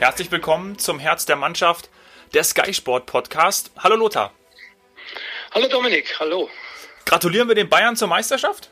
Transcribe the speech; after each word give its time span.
Herzlich 0.00 0.30
willkommen 0.30 0.78
zum 0.78 0.98
Herz 0.98 1.26
der 1.26 1.36
Mannschaft, 1.36 1.90
der 2.32 2.42
Sky 2.42 2.72
Sport 2.72 3.04
Podcast. 3.04 3.70
Hallo 3.76 3.96
Lothar. 3.96 4.32
Hallo 5.50 5.68
Dominik, 5.68 6.18
hallo. 6.18 6.48
Gratulieren 7.04 7.48
wir 7.48 7.54
den 7.54 7.68
Bayern 7.68 7.96
zur 7.96 8.08
Meisterschaft? 8.08 8.70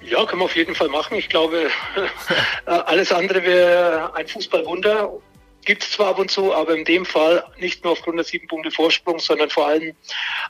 Ja, 0.00 0.26
können 0.26 0.40
wir 0.40 0.46
auf 0.46 0.56
jeden 0.56 0.74
Fall 0.74 0.88
machen. 0.88 1.16
Ich 1.16 1.28
glaube, 1.28 1.70
äh, 2.66 2.68
alles 2.68 3.12
andere 3.12 3.44
wäre 3.44 4.12
ein 4.16 4.26
Fußballwunder. 4.26 5.20
Gibt 5.64 5.84
es 5.84 5.92
zwar 5.92 6.08
ab 6.08 6.18
und 6.18 6.32
zu, 6.32 6.52
aber 6.52 6.74
in 6.74 6.84
dem 6.84 7.06
Fall 7.06 7.44
nicht 7.58 7.84
nur 7.84 7.92
aufgrund 7.92 8.16
der 8.16 8.24
sieben 8.24 8.48
Punkte 8.48 8.72
Vorsprung, 8.72 9.20
sondern 9.20 9.50
vor 9.50 9.68
allem 9.68 9.94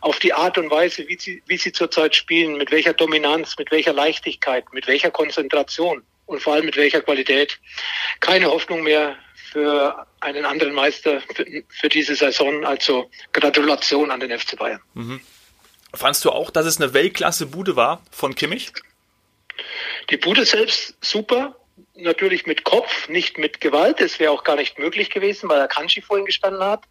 auf 0.00 0.18
die 0.18 0.32
Art 0.32 0.56
und 0.56 0.70
Weise, 0.70 1.06
wie 1.08 1.18
sie, 1.18 1.42
wie 1.44 1.58
sie 1.58 1.72
zurzeit 1.72 2.16
spielen, 2.16 2.56
mit 2.56 2.70
welcher 2.70 2.94
Dominanz, 2.94 3.54
mit 3.58 3.70
welcher 3.70 3.92
Leichtigkeit, 3.92 4.64
mit 4.72 4.86
welcher 4.86 5.10
Konzentration 5.10 6.04
und 6.24 6.42
vor 6.42 6.54
allem 6.54 6.64
mit 6.64 6.78
welcher 6.78 7.02
Qualität. 7.02 7.60
Keine 8.20 8.46
Hoffnung 8.46 8.82
mehr 8.82 9.18
für 9.50 10.06
einen 10.20 10.44
anderen 10.44 10.74
Meister 10.74 11.20
für, 11.34 11.46
für, 11.68 11.88
diese 11.88 12.14
Saison. 12.14 12.64
Also 12.64 13.10
Gratulation 13.32 14.10
an 14.10 14.20
den 14.20 14.36
FC 14.38 14.56
Bayern. 14.56 14.80
Mhm. 14.94 15.20
Fandst 15.94 16.24
du 16.24 16.30
auch, 16.30 16.50
dass 16.50 16.66
es 16.66 16.80
eine 16.80 16.92
Weltklasse-Bude 16.92 17.76
war 17.76 18.02
von 18.10 18.34
Kimmich? 18.34 18.72
Die 20.10 20.16
Bude 20.16 20.44
selbst 20.44 20.96
super, 21.00 21.56
natürlich 22.00 22.46
mit 22.46 22.64
Kopf, 22.64 23.08
nicht 23.08 23.38
mit 23.38 23.60
Gewalt. 23.60 24.00
Das 24.00 24.18
wäre 24.18 24.32
auch 24.32 24.44
gar 24.44 24.56
nicht 24.56 24.78
möglich 24.78 25.10
gewesen, 25.10 25.48
weil 25.48 25.60
er 25.60 25.68
Kanji 25.68 26.00
vorhin 26.00 26.26
gestanden 26.26 26.62
hat. 26.62 26.84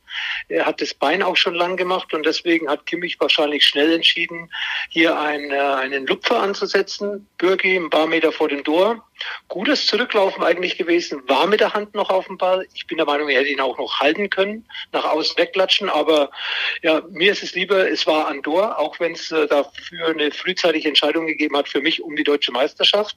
Er 0.50 0.66
hat 0.66 0.82
das 0.82 0.94
Bein 0.94 1.24
auch 1.24 1.38
schon 1.38 1.56
lang 1.56 1.78
gemacht 1.78 2.14
und 2.14 2.26
deswegen 2.26 2.70
hat 2.70 2.86
Kimmich 2.86 3.20
wahrscheinlich 3.20 3.66
schnell 3.66 3.92
entschieden, 3.94 4.52
hier 4.90 5.20
einen, 5.20 5.52
äh, 5.52 5.58
einen 5.58 6.08
Lupfer 6.08 6.40
anzusetzen. 6.42 7.28
Bürgi 7.38 7.76
ein 7.76 7.90
paar 7.90 8.08
Meter 8.08 8.31
vor 8.31 8.50
dem 8.50 8.64
Tor. 8.64 9.04
Gutes 9.48 9.88
Zurücklaufen 9.88 10.44
eigentlich 10.44 10.78
gewesen, 10.78 11.24
war 11.28 11.48
mit 11.48 11.59
der 11.59 11.74
Hand 11.74 11.96
noch 11.96 12.09
auf 12.09 12.28
dem 12.28 12.38
Ball. 12.38 12.68
Ich 12.74 12.86
bin 12.86 12.98
der 12.98 13.06
Meinung, 13.06 13.30
er 13.30 13.40
hätte 13.40 13.50
ihn 13.50 13.62
auch 13.62 13.78
noch 13.78 14.00
halten 14.00 14.30
können, 14.30 14.68
nach 14.92 15.06
außen 15.06 15.38
wegklatschen. 15.38 15.90
Aber 15.90 16.30
ja, 16.84 17.02
mir 17.09 17.31
ist 17.31 17.44
es 17.44 17.56
lieber, 17.56 17.90
es 17.90 18.06
war 18.06 18.28
Andor, 18.28 18.78
auch 18.78 19.00
wenn 19.00 19.14
es 19.14 19.31
äh, 19.31 19.48
dafür 19.48 20.09
eine 20.09 20.31
frühzeitige 20.31 20.88
Entscheidung 20.88 21.26
gegeben 21.26 21.58
hat 21.58 21.68
für 21.68 21.81
mich 21.81 22.02
um 22.02 22.16
die 22.16 22.24
deutsche 22.24 22.52
Meisterschaft. 22.52 23.16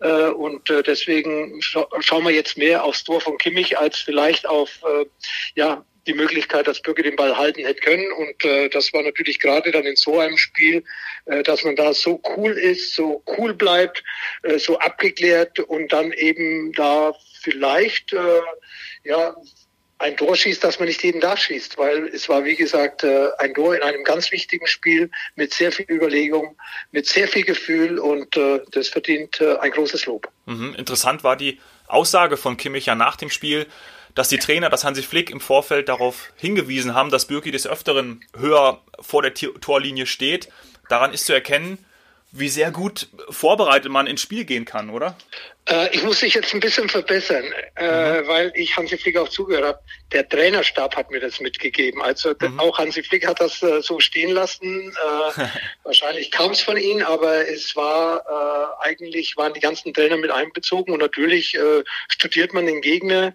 Äh, 0.00 0.28
und 0.28 0.70
äh, 0.70 0.82
deswegen 1.24 1.62
scha 1.62 1.86
schauen 2.00 2.24
wir 2.24 2.32
jetzt 2.32 2.56
mehr 2.56 2.84
aufs 2.84 3.04
Tor 3.04 3.20
von 3.20 3.38
Kimmich 3.38 3.78
als 3.78 3.98
vielleicht 3.98 4.46
auf 4.46 4.70
äh, 4.82 5.06
ja, 5.54 5.84
die 6.06 6.14
Möglichkeit, 6.14 6.66
dass 6.66 6.82
Bürger 6.82 7.02
den 7.02 7.16
Ball 7.16 7.36
halten 7.36 7.64
hätte 7.64 7.80
können. 7.80 8.10
Und 8.12 8.44
äh, 8.44 8.68
das 8.68 8.92
war 8.92 9.02
natürlich 9.02 9.40
gerade 9.40 9.70
dann 9.70 9.84
in 9.84 9.96
so 9.96 10.18
einem 10.18 10.36
Spiel, 10.36 10.84
äh, 11.26 11.42
dass 11.42 11.64
man 11.64 11.76
da 11.76 11.94
so 11.94 12.20
cool 12.36 12.52
ist, 12.52 12.94
so 12.94 13.22
cool 13.38 13.54
bleibt, 13.54 14.02
äh, 14.42 14.58
so 14.58 14.78
abgeklärt 14.78 15.58
und 15.60 15.92
dann 15.92 16.12
eben 16.12 16.72
da 16.72 17.14
vielleicht 17.40 18.12
äh, 18.12 18.40
ja 19.04 19.34
ein 20.04 20.18
Tor 20.18 20.36
schießt, 20.36 20.62
das 20.62 20.78
man 20.78 20.86
nicht 20.86 21.02
jeden 21.02 21.22
Tag 21.22 21.38
schießt, 21.38 21.78
weil 21.78 22.08
es 22.08 22.28
war, 22.28 22.44
wie 22.44 22.56
gesagt, 22.56 23.04
äh, 23.04 23.28
ein 23.38 23.54
Tor 23.54 23.74
in 23.74 23.82
einem 23.82 24.04
ganz 24.04 24.30
wichtigen 24.30 24.66
Spiel 24.66 25.10
mit 25.34 25.54
sehr 25.54 25.72
viel 25.72 25.86
Überlegung, 25.88 26.56
mit 26.92 27.06
sehr 27.06 27.26
viel 27.26 27.42
Gefühl 27.42 27.98
und 27.98 28.36
äh, 28.36 28.60
das 28.70 28.88
verdient 28.88 29.40
äh, 29.40 29.56
ein 29.56 29.70
großes 29.70 30.04
Lob. 30.04 30.28
Mhm. 30.44 30.74
Interessant 30.76 31.24
war 31.24 31.36
die 31.36 31.58
Aussage 31.86 32.36
von 32.36 32.58
Kimmich 32.58 32.86
ja 32.86 32.94
nach 32.94 33.16
dem 33.16 33.30
Spiel, 33.30 33.66
dass 34.14 34.28
die 34.28 34.38
Trainer, 34.38 34.68
dass 34.68 34.84
Hansi 34.84 35.02
Flick 35.02 35.30
im 35.30 35.40
Vorfeld 35.40 35.88
darauf 35.88 36.32
hingewiesen 36.36 36.94
haben, 36.94 37.10
dass 37.10 37.26
Bürki 37.26 37.50
des 37.50 37.66
Öfteren 37.66 38.22
höher 38.36 38.82
vor 39.00 39.22
der 39.22 39.32
Torlinie 39.34 40.04
steht. 40.04 40.50
Daran 40.90 41.14
ist 41.14 41.24
zu 41.24 41.32
erkennen, 41.32 41.78
wie 42.36 42.48
sehr 42.48 42.72
gut 42.72 43.08
vorbereitet 43.30 43.90
man 43.90 44.06
ins 44.06 44.20
Spiel 44.20 44.44
gehen 44.44 44.64
kann, 44.64 44.90
oder? 44.90 45.16
Äh, 45.66 45.94
ich 45.94 46.02
muss 46.02 46.20
mich 46.20 46.34
jetzt 46.34 46.52
ein 46.52 46.60
bisschen 46.60 46.88
verbessern, 46.88 47.44
äh, 47.76 48.20
mhm. 48.20 48.26
weil 48.26 48.52
ich 48.54 48.76
Hansi 48.76 48.98
Flick 48.98 49.16
auch 49.16 49.28
zugehört 49.28 49.64
habe. 49.64 49.78
Der 50.12 50.28
Trainerstab 50.28 50.96
hat 50.96 51.10
mir 51.10 51.20
das 51.20 51.40
mitgegeben. 51.40 52.02
Also 52.02 52.34
mhm. 52.38 52.58
auch 52.58 52.76
Hansi 52.76 53.02
Flick 53.02 53.26
hat 53.26 53.40
das 53.40 53.62
äh, 53.62 53.80
so 53.80 54.00
stehen 54.00 54.32
lassen. 54.32 54.90
Äh, 54.90 55.46
wahrscheinlich 55.84 56.32
kam 56.32 56.50
es 56.50 56.60
von 56.60 56.76
ihm, 56.76 57.02
aber 57.02 57.48
es 57.48 57.76
war 57.76 58.24
äh, 58.82 58.84
eigentlich 58.88 59.36
waren 59.36 59.54
die 59.54 59.60
ganzen 59.60 59.94
Trainer 59.94 60.16
mit 60.16 60.32
einbezogen 60.32 60.92
und 60.92 61.00
natürlich 61.00 61.54
äh, 61.54 61.84
studiert 62.08 62.52
man 62.52 62.66
den 62.66 62.80
Gegner. 62.80 63.32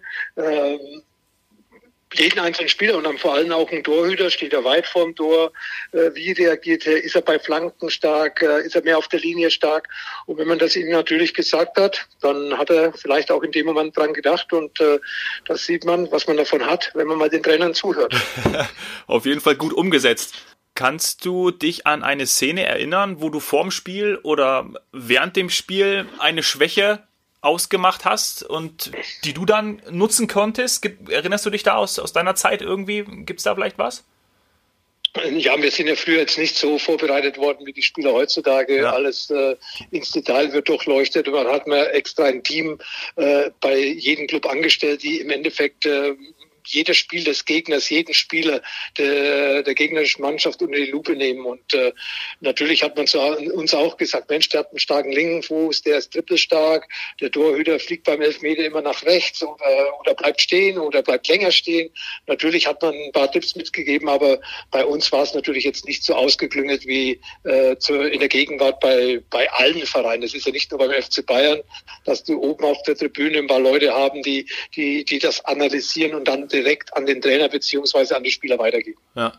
Jeden 2.14 2.40
einzelnen 2.40 2.68
Spieler 2.68 2.96
und 2.96 3.04
dann 3.04 3.18
vor 3.18 3.34
allem 3.34 3.52
auch 3.52 3.70
ein 3.70 3.84
Torhüter, 3.84 4.30
steht 4.30 4.52
er 4.52 4.64
weit 4.64 4.86
vorm 4.86 5.14
Tor, 5.14 5.52
äh, 5.92 6.10
wie 6.14 6.32
reagiert 6.32 6.86
er, 6.86 7.02
ist 7.02 7.14
er 7.14 7.22
bei 7.22 7.38
Flanken 7.38 7.88
stark, 7.88 8.42
äh, 8.42 8.64
ist 8.64 8.74
er 8.74 8.82
mehr 8.82 8.98
auf 8.98 9.08
der 9.08 9.20
Linie 9.20 9.50
stark 9.50 9.88
und 10.26 10.38
wenn 10.38 10.48
man 10.48 10.58
das 10.58 10.74
ihm 10.74 10.90
natürlich 10.90 11.34
gesagt 11.34 11.78
hat, 11.78 12.08
dann 12.20 12.58
hat 12.58 12.70
er 12.70 12.92
vielleicht 12.92 13.30
auch 13.30 13.42
in 13.42 13.52
dem 13.52 13.66
Moment 13.66 13.96
dran 13.96 14.12
gedacht 14.12 14.52
und 14.52 14.80
äh, 14.80 14.98
das 15.46 15.66
sieht 15.66 15.84
man, 15.84 16.10
was 16.10 16.26
man 16.26 16.36
davon 16.36 16.66
hat, 16.66 16.90
wenn 16.94 17.06
man 17.06 17.18
mal 17.18 17.30
den 17.30 17.42
Trainern 17.42 17.74
zuhört. 17.74 18.14
auf 19.06 19.24
jeden 19.24 19.40
Fall 19.40 19.54
gut 19.54 19.72
umgesetzt. 19.72 20.34
Kannst 20.74 21.24
du 21.24 21.50
dich 21.50 21.86
an 21.86 22.02
eine 22.02 22.26
Szene 22.26 22.64
erinnern, 22.64 23.20
wo 23.20 23.28
du 23.28 23.38
vorm 23.40 23.70
Spiel 23.70 24.18
oder 24.22 24.70
während 24.92 25.36
dem 25.36 25.50
Spiel 25.50 26.06
eine 26.18 26.42
Schwäche 26.42 27.02
ausgemacht 27.40 28.04
hast 28.04 28.42
und 28.42 28.92
die 29.24 29.32
du 29.32 29.44
dann 29.44 29.82
nutzen 29.90 30.28
konntest? 30.28 30.82
Gib, 30.82 31.08
erinnerst 31.08 31.46
du 31.46 31.50
dich 31.50 31.62
da 31.62 31.76
aus, 31.76 31.98
aus 31.98 32.12
deiner 32.12 32.34
Zeit 32.34 32.62
irgendwie? 32.62 33.04
Gibt 33.04 33.40
es 33.40 33.44
da 33.44 33.54
vielleicht 33.54 33.78
was? 33.78 34.04
Ja, 35.30 35.60
wir 35.60 35.70
sind 35.72 35.88
ja 35.88 35.96
früher 35.96 36.18
jetzt 36.18 36.38
nicht 36.38 36.56
so 36.56 36.78
vorbereitet 36.78 37.36
worden 37.36 37.66
wie 37.66 37.72
die 37.72 37.82
Spieler 37.82 38.12
heutzutage. 38.12 38.82
Ja. 38.82 38.92
Alles 38.92 39.28
äh, 39.30 39.56
ins 39.90 40.12
Detail 40.12 40.52
wird 40.52 40.68
durchleuchtet. 40.68 41.26
Man 41.26 41.48
hat 41.48 41.66
mir 41.66 41.90
extra 41.90 42.24
ein 42.24 42.44
Team 42.44 42.78
äh, 43.16 43.50
bei 43.60 43.76
jedem 43.76 44.28
Club 44.28 44.46
angestellt, 44.46 45.02
die 45.02 45.18
im 45.20 45.30
Endeffekt 45.30 45.84
äh, 45.84 46.14
jedes 46.66 46.96
Spiel 46.96 47.24
des 47.24 47.44
Gegners, 47.44 47.88
jeden 47.90 48.14
Spieler 48.14 48.62
der, 48.98 49.62
der 49.62 49.74
gegnerischen 49.74 50.22
Mannschaft 50.22 50.62
unter 50.62 50.76
die 50.76 50.90
Lupe 50.90 51.14
nehmen. 51.16 51.44
Und 51.44 51.74
äh, 51.74 51.92
natürlich 52.40 52.82
hat 52.82 52.96
man 52.96 53.06
zu 53.06 53.20
uns 53.20 53.74
auch 53.74 53.96
gesagt, 53.96 54.30
Mensch, 54.30 54.48
der 54.48 54.60
hat 54.60 54.70
einen 54.70 54.78
starken 54.78 55.12
linken 55.12 55.42
Fuß, 55.42 55.82
der 55.82 55.98
ist 55.98 56.12
trippelstark, 56.12 56.88
der 57.20 57.30
Torhüter 57.30 57.78
fliegt 57.78 58.04
beim 58.04 58.20
Elfmeter 58.20 58.64
immer 58.64 58.82
nach 58.82 59.02
rechts 59.04 59.42
oder, 59.42 60.00
oder 60.00 60.14
bleibt 60.14 60.40
stehen 60.40 60.78
oder 60.78 61.02
bleibt 61.02 61.28
länger 61.28 61.52
stehen. 61.52 61.90
Natürlich 62.26 62.66
hat 62.66 62.82
man 62.82 62.94
ein 62.94 63.12
paar 63.12 63.30
Tipps 63.30 63.56
mitgegeben, 63.56 64.08
aber 64.08 64.40
bei 64.70 64.84
uns 64.84 65.10
war 65.12 65.22
es 65.22 65.34
natürlich 65.34 65.64
jetzt 65.64 65.86
nicht 65.86 66.04
so 66.04 66.14
ausgeklüngelt 66.14 66.86
wie 66.86 67.20
äh, 67.44 67.76
zu, 67.76 67.94
in 67.94 68.20
der 68.20 68.28
Gegenwart 68.28 68.80
bei, 68.80 69.22
bei 69.30 69.50
allen 69.52 69.86
Vereinen. 69.86 70.22
Es 70.22 70.34
ist 70.34 70.46
ja 70.46 70.52
nicht 70.52 70.70
nur 70.70 70.78
beim 70.78 70.90
FC 70.90 71.24
Bayern, 71.24 71.60
dass 72.04 72.24
du 72.24 72.40
oben 72.40 72.64
auf 72.64 72.82
der 72.82 72.96
Tribüne 72.96 73.38
ein 73.38 73.46
paar 73.46 73.60
Leute 73.60 73.92
haben, 73.92 74.22
die, 74.22 74.46
die, 74.74 75.04
die 75.04 75.18
das 75.18 75.44
analysieren 75.44 76.14
und 76.14 76.28
dann 76.28 76.48
direkt 76.62 76.96
an 76.96 77.06
den 77.06 77.20
Trainer 77.20 77.48
beziehungsweise 77.48 78.16
an 78.16 78.22
die 78.22 78.30
Spieler 78.30 78.58
weitergeben. 78.58 79.00
Ja. 79.14 79.32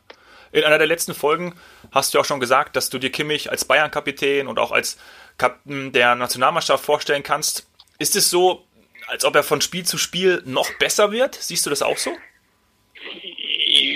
In 0.52 0.64
einer 0.64 0.78
der 0.78 0.88
letzten 0.88 1.14
Folgen 1.14 1.56
hast 1.92 2.14
du 2.14 2.20
auch 2.20 2.26
schon 2.26 2.40
gesagt, 2.40 2.76
dass 2.76 2.90
du 2.90 2.98
dir 2.98 3.10
Kimmich 3.10 3.50
als 3.50 3.64
Bayern-Kapitän 3.66 4.48
und 4.48 4.60
auch 4.60 4.72
als 4.72 4.98
Kapitän 5.38 5.94
der 5.94 6.16
Nationalmannschaft 6.16 6.84
vorstellen 6.84 7.24
kannst. 7.24 7.68
Ist 8.00 8.16
es 8.16 8.30
so, 8.30 8.66
als 9.08 9.24
ob 9.24 9.36
er 9.36 9.44
von 9.44 9.62
Spiel 9.62 9.86
zu 9.86 9.98
Spiel 9.98 10.42
noch 10.46 10.70
besser 10.78 11.12
wird? 11.12 11.36
Siehst 11.36 11.66
du 11.66 11.70
das 11.70 11.82
auch 11.82 11.98
so? 11.98 12.12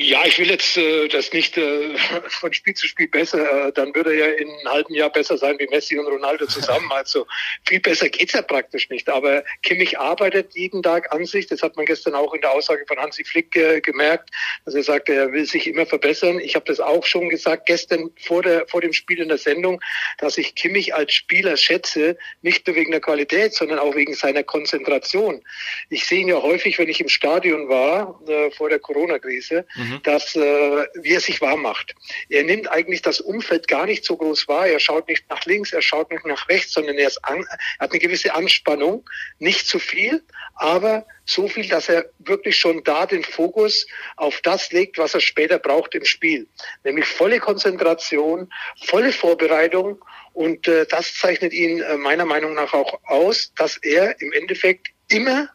Ja, 0.05 0.23
ich 0.23 0.37
will 0.37 0.51
jetzt 0.51 0.77
äh, 0.77 1.07
das 1.07 1.33
nicht 1.33 1.57
äh, 1.57 1.97
von 2.27 2.53
Spiel 2.53 2.75
zu 2.75 2.85
Spiel 2.85 3.07
besser, 3.07 3.69
äh, 3.69 3.71
dann 3.71 3.95
würde 3.95 4.11
er 4.11 4.29
ja 4.29 4.35
in 4.35 4.49
einem 4.49 4.67
halben 4.67 4.93
Jahr 4.93 5.09
besser 5.09 5.35
sein 5.35 5.57
wie 5.57 5.65
Messi 5.65 5.97
und 5.97 6.05
Ronaldo 6.05 6.45
zusammen. 6.45 6.85
Also 6.95 7.25
viel 7.67 7.79
besser 7.79 8.09
geht's 8.09 8.33
ja 8.33 8.41
praktisch 8.41 8.89
nicht. 8.89 9.09
Aber 9.09 9.43
Kimmich 9.63 9.99
arbeitet 9.99 10.55
jeden 10.55 10.81
Tag 10.81 11.11
an 11.11 11.25
sich. 11.25 11.47
Das 11.47 11.61
hat 11.61 11.75
man 11.75 11.85
gestern 11.85 12.13
auch 12.13 12.33
in 12.33 12.41
der 12.41 12.51
Aussage 12.51 12.85
von 12.87 12.97
Hansi 12.97 13.23
Flick 13.23 13.55
äh, 13.55 13.81
gemerkt, 13.81 14.29
dass 14.63 14.75
er 14.75 14.83
sagte, 14.83 15.13
er 15.13 15.31
will 15.31 15.45
sich 15.45 15.67
immer 15.67 15.85
verbessern. 15.85 16.39
Ich 16.39 16.55
habe 16.55 16.65
das 16.65 16.79
auch 16.79 17.05
schon 17.05 17.29
gesagt 17.29 17.65
gestern 17.65 18.11
vor, 18.21 18.43
der, 18.43 18.67
vor 18.67 18.81
dem 18.81 18.93
Spiel 18.93 19.19
in 19.19 19.27
der 19.27 19.37
Sendung, 19.39 19.81
dass 20.19 20.37
ich 20.37 20.55
Kimmich 20.55 20.93
als 20.93 21.13
Spieler 21.13 21.57
schätze, 21.57 22.17
nicht 22.43 22.65
nur 22.67 22.75
wegen 22.75 22.91
der 22.91 23.01
Qualität, 23.01 23.53
sondern 23.53 23.79
auch 23.79 23.95
wegen 23.95 24.13
seiner 24.13 24.43
Konzentration. 24.43 25.43
Ich 25.89 26.05
sehe 26.05 26.21
ihn 26.21 26.27
ja 26.27 26.41
häufig, 26.41 26.77
wenn 26.77 26.89
ich 26.89 27.01
im 27.01 27.09
Stadion 27.09 27.67
war, 27.67 28.21
äh, 28.27 28.51
vor 28.51 28.69
der 28.69 28.79
Corona-Krise, 28.79 29.65
mhm 29.75 29.94
mhm. 29.95 30.03
dass, 30.03 30.35
äh, 30.35 30.85
wie 30.95 31.13
er 31.13 31.19
sich 31.19 31.41
warm 31.41 31.61
macht. 31.61 31.95
Er 32.29 32.43
nimmt 32.43 32.69
eigentlich 32.69 33.01
das 33.01 33.19
Umfeld 33.21 33.67
gar 33.67 33.85
nicht 33.85 34.05
so 34.05 34.17
groß 34.17 34.47
wahr. 34.47 34.67
Er 34.67 34.79
schaut 34.79 35.07
nicht 35.07 35.29
nach 35.29 35.45
links, 35.45 35.73
er 35.73 35.81
schaut 35.81 36.11
nicht 36.11 36.25
nach 36.25 36.47
rechts, 36.49 36.73
sondern 36.73 36.97
er, 36.97 37.07
ist 37.07 37.23
an, 37.25 37.45
hat 37.79 37.91
eine 37.91 37.99
gewisse 37.99 38.33
Anspannung. 38.33 39.07
Nicht 39.39 39.67
zu 39.67 39.79
viel, 39.79 40.23
aber 40.55 41.05
so 41.25 41.47
viel, 41.47 41.67
dass 41.67 41.89
er 41.89 42.05
wirklich 42.19 42.57
schon 42.57 42.83
da 42.83 43.05
den 43.05 43.23
Fokus 43.23 43.87
auf 44.15 44.41
das 44.41 44.71
legt, 44.71 44.97
was 44.97 45.13
er 45.13 45.21
später 45.21 45.59
braucht 45.59 45.95
im 45.95 46.05
Spiel. 46.05 46.47
Nämlich 46.83 47.05
volle 47.05 47.39
Konzentration, 47.39 48.51
volle 48.85 49.11
Vorbereitung. 49.11 50.03
Und 50.33 50.67
äh, 50.67 50.85
das 50.85 51.13
zeichnet 51.15 51.53
ihn 51.53 51.81
äh, 51.81 51.97
meiner 51.97 52.25
Meinung 52.25 52.53
nach 52.53 52.73
auch 52.73 52.99
aus, 53.05 53.53
dass 53.55 53.77
er 53.77 54.19
im 54.21 54.33
Endeffekt 54.33 54.89
immer 55.07 55.49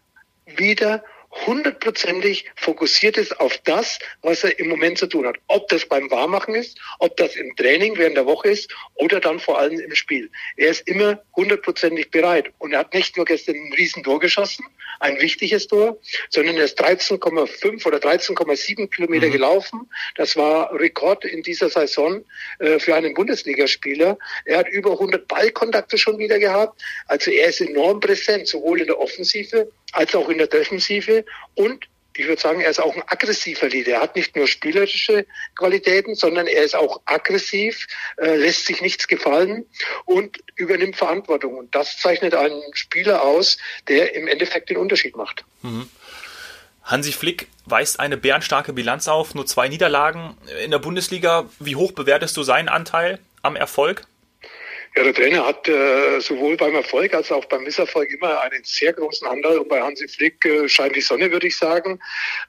wieder 0.46 1.04
hundertprozentig 1.46 2.50
fokussiert 2.56 3.16
ist 3.16 3.38
auf 3.40 3.58
das, 3.58 3.98
was 4.22 4.44
er 4.44 4.58
im 4.58 4.68
Moment 4.68 4.98
zu 4.98 5.06
tun 5.06 5.26
hat. 5.26 5.36
Ob 5.46 5.68
das 5.68 5.86
beim 5.86 6.10
Warmachen 6.10 6.54
ist, 6.54 6.78
ob 6.98 7.16
das 7.16 7.36
im 7.36 7.54
Training 7.56 7.96
während 7.96 8.16
der 8.16 8.26
Woche 8.26 8.50
ist 8.50 8.74
oder 8.94 9.20
dann 9.20 9.38
vor 9.38 9.58
allem 9.58 9.78
im 9.78 9.94
Spiel. 9.94 10.30
Er 10.56 10.70
ist 10.70 10.86
immer 10.88 11.22
hundertprozentig 11.36 12.10
bereit. 12.10 12.52
Und 12.58 12.72
er 12.72 12.80
hat 12.80 12.94
nicht 12.94 13.16
nur 13.16 13.26
gestern 13.26 13.54
ein 13.56 13.72
Riesentor 13.72 14.18
geschossen, 14.20 14.66
ein 14.98 15.20
wichtiges 15.20 15.68
Tor, 15.68 15.98
sondern 16.28 16.56
er 16.56 16.64
ist 16.64 16.80
13,5 16.80 17.86
oder 17.86 17.98
13,7 17.98 18.88
Kilometer 18.90 19.28
mhm. 19.28 19.32
gelaufen. 19.32 19.90
Das 20.16 20.36
war 20.36 20.72
Rekord 20.78 21.24
in 21.24 21.42
dieser 21.42 21.70
Saison 21.70 22.24
äh, 22.58 22.78
für 22.78 22.94
einen 22.94 23.14
Bundesligaspieler. 23.14 24.18
Er 24.44 24.58
hat 24.58 24.68
über 24.68 24.92
100 24.92 25.26
Ballkontakte 25.28 25.96
schon 25.96 26.18
wieder 26.18 26.38
gehabt. 26.38 26.82
Also 27.06 27.30
er 27.30 27.48
ist 27.48 27.60
enorm 27.60 28.00
präsent, 28.00 28.48
sowohl 28.48 28.80
in 28.80 28.86
der 28.86 28.98
Offensive 28.98 29.70
als 29.92 30.14
auch 30.14 30.28
in 30.28 30.38
der 30.38 30.46
Defensive 30.46 31.24
und 31.54 31.86
ich 32.16 32.26
würde 32.26 32.40
sagen, 32.40 32.60
er 32.60 32.70
ist 32.70 32.80
auch 32.80 32.94
ein 32.94 33.02
aggressiver 33.06 33.68
Leader. 33.68 33.92
Er 33.92 34.00
hat 34.02 34.16
nicht 34.16 34.34
nur 34.36 34.46
spielerische 34.46 35.26
Qualitäten, 35.56 36.14
sondern 36.14 36.46
er 36.46 36.64
ist 36.64 36.74
auch 36.74 37.00
aggressiv, 37.06 37.86
äh, 38.16 38.36
lässt 38.36 38.66
sich 38.66 38.82
nichts 38.82 39.06
gefallen 39.06 39.64
und 40.04 40.38
übernimmt 40.56 40.96
Verantwortung. 40.96 41.56
Und 41.56 41.74
das 41.74 41.98
zeichnet 41.98 42.34
einen 42.34 42.62
Spieler 42.74 43.22
aus, 43.22 43.58
der 43.88 44.14
im 44.14 44.26
Endeffekt 44.26 44.70
den 44.70 44.76
Unterschied 44.76 45.16
macht. 45.16 45.44
Mhm. 45.62 45.88
Hansi 46.82 47.12
Flick 47.12 47.46
weist 47.66 48.00
eine 48.00 48.16
bärenstarke 48.16 48.72
Bilanz 48.72 49.06
auf, 49.06 49.34
nur 49.34 49.46
zwei 49.46 49.68
Niederlagen 49.68 50.36
in 50.64 50.72
der 50.72 50.78
Bundesliga. 50.78 51.48
Wie 51.60 51.76
hoch 51.76 51.92
bewertest 51.92 52.36
du 52.36 52.42
seinen 52.42 52.68
Anteil 52.68 53.20
am 53.42 53.54
Erfolg? 53.54 54.04
Ja, 54.96 55.04
der 55.04 55.14
Trainer 55.14 55.46
hat 55.46 55.68
äh, 55.68 56.20
sowohl 56.20 56.56
beim 56.56 56.74
Erfolg 56.74 57.14
als 57.14 57.30
auch 57.30 57.44
beim 57.44 57.62
Misserfolg 57.62 58.10
immer 58.10 58.40
einen 58.40 58.64
sehr 58.64 58.92
großen 58.92 59.24
Anteil. 59.26 59.58
Und 59.58 59.68
bei 59.68 59.80
Hansi 59.80 60.08
Flick 60.08 60.44
äh, 60.44 60.68
scheint 60.68 60.96
die 60.96 61.00
Sonne, 61.00 61.30
würde 61.30 61.46
ich 61.46 61.56
sagen. 61.56 62.00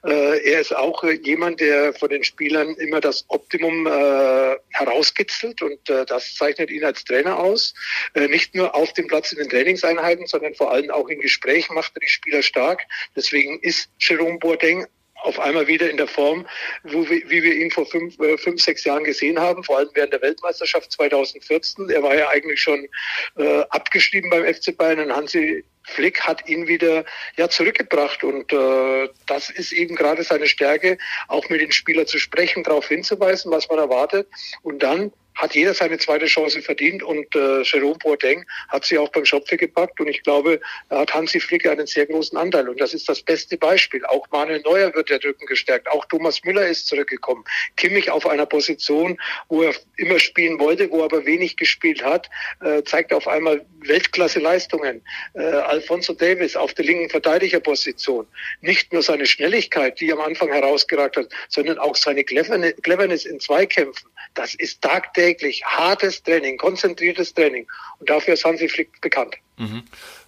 Äh, 0.04 0.50
er 0.50 0.60
ist 0.60 0.74
auch 0.74 1.04
äh, 1.04 1.12
jemand, 1.12 1.60
der 1.60 1.94
von 1.94 2.08
den 2.08 2.24
Spielern 2.24 2.74
immer 2.74 3.00
das 3.00 3.24
Optimum 3.28 3.86
äh, 3.86 4.56
herauskitzelt. 4.70 5.62
Und 5.62 5.88
äh, 5.88 6.04
das 6.04 6.34
zeichnet 6.34 6.70
ihn 6.70 6.84
als 6.84 7.04
Trainer 7.04 7.38
aus. 7.38 7.74
Äh, 8.14 8.26
nicht 8.26 8.56
nur 8.56 8.74
auf 8.74 8.92
dem 8.92 9.06
Platz 9.06 9.30
in 9.30 9.38
den 9.38 9.48
Trainingseinheiten, 9.48 10.26
sondern 10.26 10.56
vor 10.56 10.72
allem 10.72 10.90
auch 10.90 11.08
in 11.08 11.20
Gesprächen 11.20 11.74
macht 11.74 11.92
er 11.94 12.00
die 12.00 12.08
Spieler 12.08 12.42
stark. 12.42 12.82
Deswegen 13.14 13.60
ist 13.60 13.88
Jerome 14.00 14.38
Boateng 14.38 14.88
auf 15.22 15.38
einmal 15.38 15.66
wieder 15.66 15.90
in 15.90 15.96
der 15.96 16.06
Form, 16.08 16.46
wo 16.84 17.08
wir, 17.08 17.22
wie 17.30 17.42
wir 17.42 17.54
ihn 17.54 17.70
vor 17.70 17.86
fünf, 17.86 18.18
äh, 18.20 18.36
fünf, 18.38 18.62
sechs 18.62 18.84
Jahren 18.84 19.04
gesehen 19.04 19.38
haben, 19.38 19.64
vor 19.64 19.78
allem 19.78 19.90
während 19.94 20.12
der 20.12 20.22
Weltmeisterschaft 20.22 20.92
2014. 20.92 21.90
Er 21.90 22.02
war 22.02 22.14
ja 22.14 22.28
eigentlich 22.28 22.60
schon 22.60 22.88
äh, 23.36 23.60
abgeschrieben 23.70 24.30
beim 24.30 24.44
FC 24.44 24.76
Bayern 24.76 25.00
und 25.00 25.16
Hansi 25.16 25.64
Flick 25.84 26.20
hat 26.20 26.48
ihn 26.48 26.66
wieder 26.68 27.04
ja 27.36 27.48
zurückgebracht 27.48 28.24
und 28.24 28.52
äh, 28.52 29.08
das 29.26 29.50
ist 29.50 29.72
eben 29.72 29.96
gerade 29.96 30.22
seine 30.22 30.46
Stärke, 30.46 30.98
auch 31.28 31.48
mit 31.48 31.60
den 31.60 31.72
Spielern 31.72 32.06
zu 32.06 32.18
sprechen, 32.18 32.62
darauf 32.62 32.88
hinzuweisen, 32.88 33.50
was 33.50 33.68
man 33.68 33.78
erwartet 33.78 34.28
und 34.62 34.82
dann 34.82 35.12
hat 35.34 35.54
jeder 35.54 35.74
seine 35.74 35.98
zweite 35.98 36.26
Chance 36.26 36.62
verdient 36.62 37.02
und 37.02 37.34
äh, 37.34 37.62
Jerome 37.62 37.98
Boateng 37.98 38.44
hat 38.68 38.84
sie 38.84 38.98
auch 38.98 39.08
beim 39.08 39.24
Schopfe 39.24 39.56
gepackt 39.56 40.00
und 40.00 40.08
ich 40.08 40.22
glaube, 40.22 40.60
da 40.88 41.00
hat 41.00 41.14
Hansi 41.14 41.40
Flick 41.40 41.66
einen 41.66 41.86
sehr 41.86 42.06
großen 42.06 42.36
Anteil 42.36 42.68
und 42.68 42.80
das 42.80 42.94
ist 42.94 43.08
das 43.08 43.22
beste 43.22 43.56
Beispiel. 43.56 44.04
Auch 44.06 44.26
Manuel 44.30 44.60
Neuer 44.60 44.94
wird 44.94 45.10
der 45.10 45.22
Rücken 45.24 45.46
gestärkt, 45.46 45.88
auch 45.88 46.04
Thomas 46.06 46.42
Müller 46.44 46.66
ist 46.66 46.86
zurückgekommen. 46.86 47.44
Kimmich 47.76 48.10
auf 48.10 48.26
einer 48.26 48.46
Position, 48.46 49.18
wo 49.48 49.62
er 49.62 49.74
immer 49.96 50.18
spielen 50.18 50.58
wollte, 50.58 50.90
wo 50.90 50.98
er 50.98 51.04
aber 51.04 51.24
wenig 51.24 51.56
gespielt 51.56 52.02
hat, 52.04 52.28
äh, 52.62 52.82
zeigt 52.82 53.12
auf 53.12 53.26
einmal 53.26 53.64
Weltklasse-Leistungen. 53.80 55.02
Äh, 55.34 55.40
Alfonso 55.72 56.12
Davis 56.12 56.54
auf 56.54 56.74
der 56.74 56.84
linken 56.84 57.08
Verteidigerposition. 57.08 58.26
Nicht 58.60 58.92
nur 58.92 59.02
seine 59.02 59.24
Schnelligkeit, 59.24 59.98
die 60.00 60.12
am 60.12 60.20
Anfang 60.20 60.50
herausgeragt 60.50 61.16
hat, 61.16 61.28
sondern 61.48 61.78
auch 61.78 61.96
seine 61.96 62.24
Cleverness 62.24 63.24
in 63.24 63.40
Zweikämpfen. 63.40 64.08
Das 64.34 64.54
ist 64.54 64.82
tagtäglich 64.82 65.64
hartes 65.64 66.22
Training, 66.22 66.58
konzentriertes 66.58 67.32
Training. 67.32 67.66
Und 67.98 68.10
dafür 68.10 68.34
ist 68.34 68.44
Hansi 68.44 68.68
Flick 68.68 69.00
bekannt. 69.00 69.34
Mhm. 69.56 69.82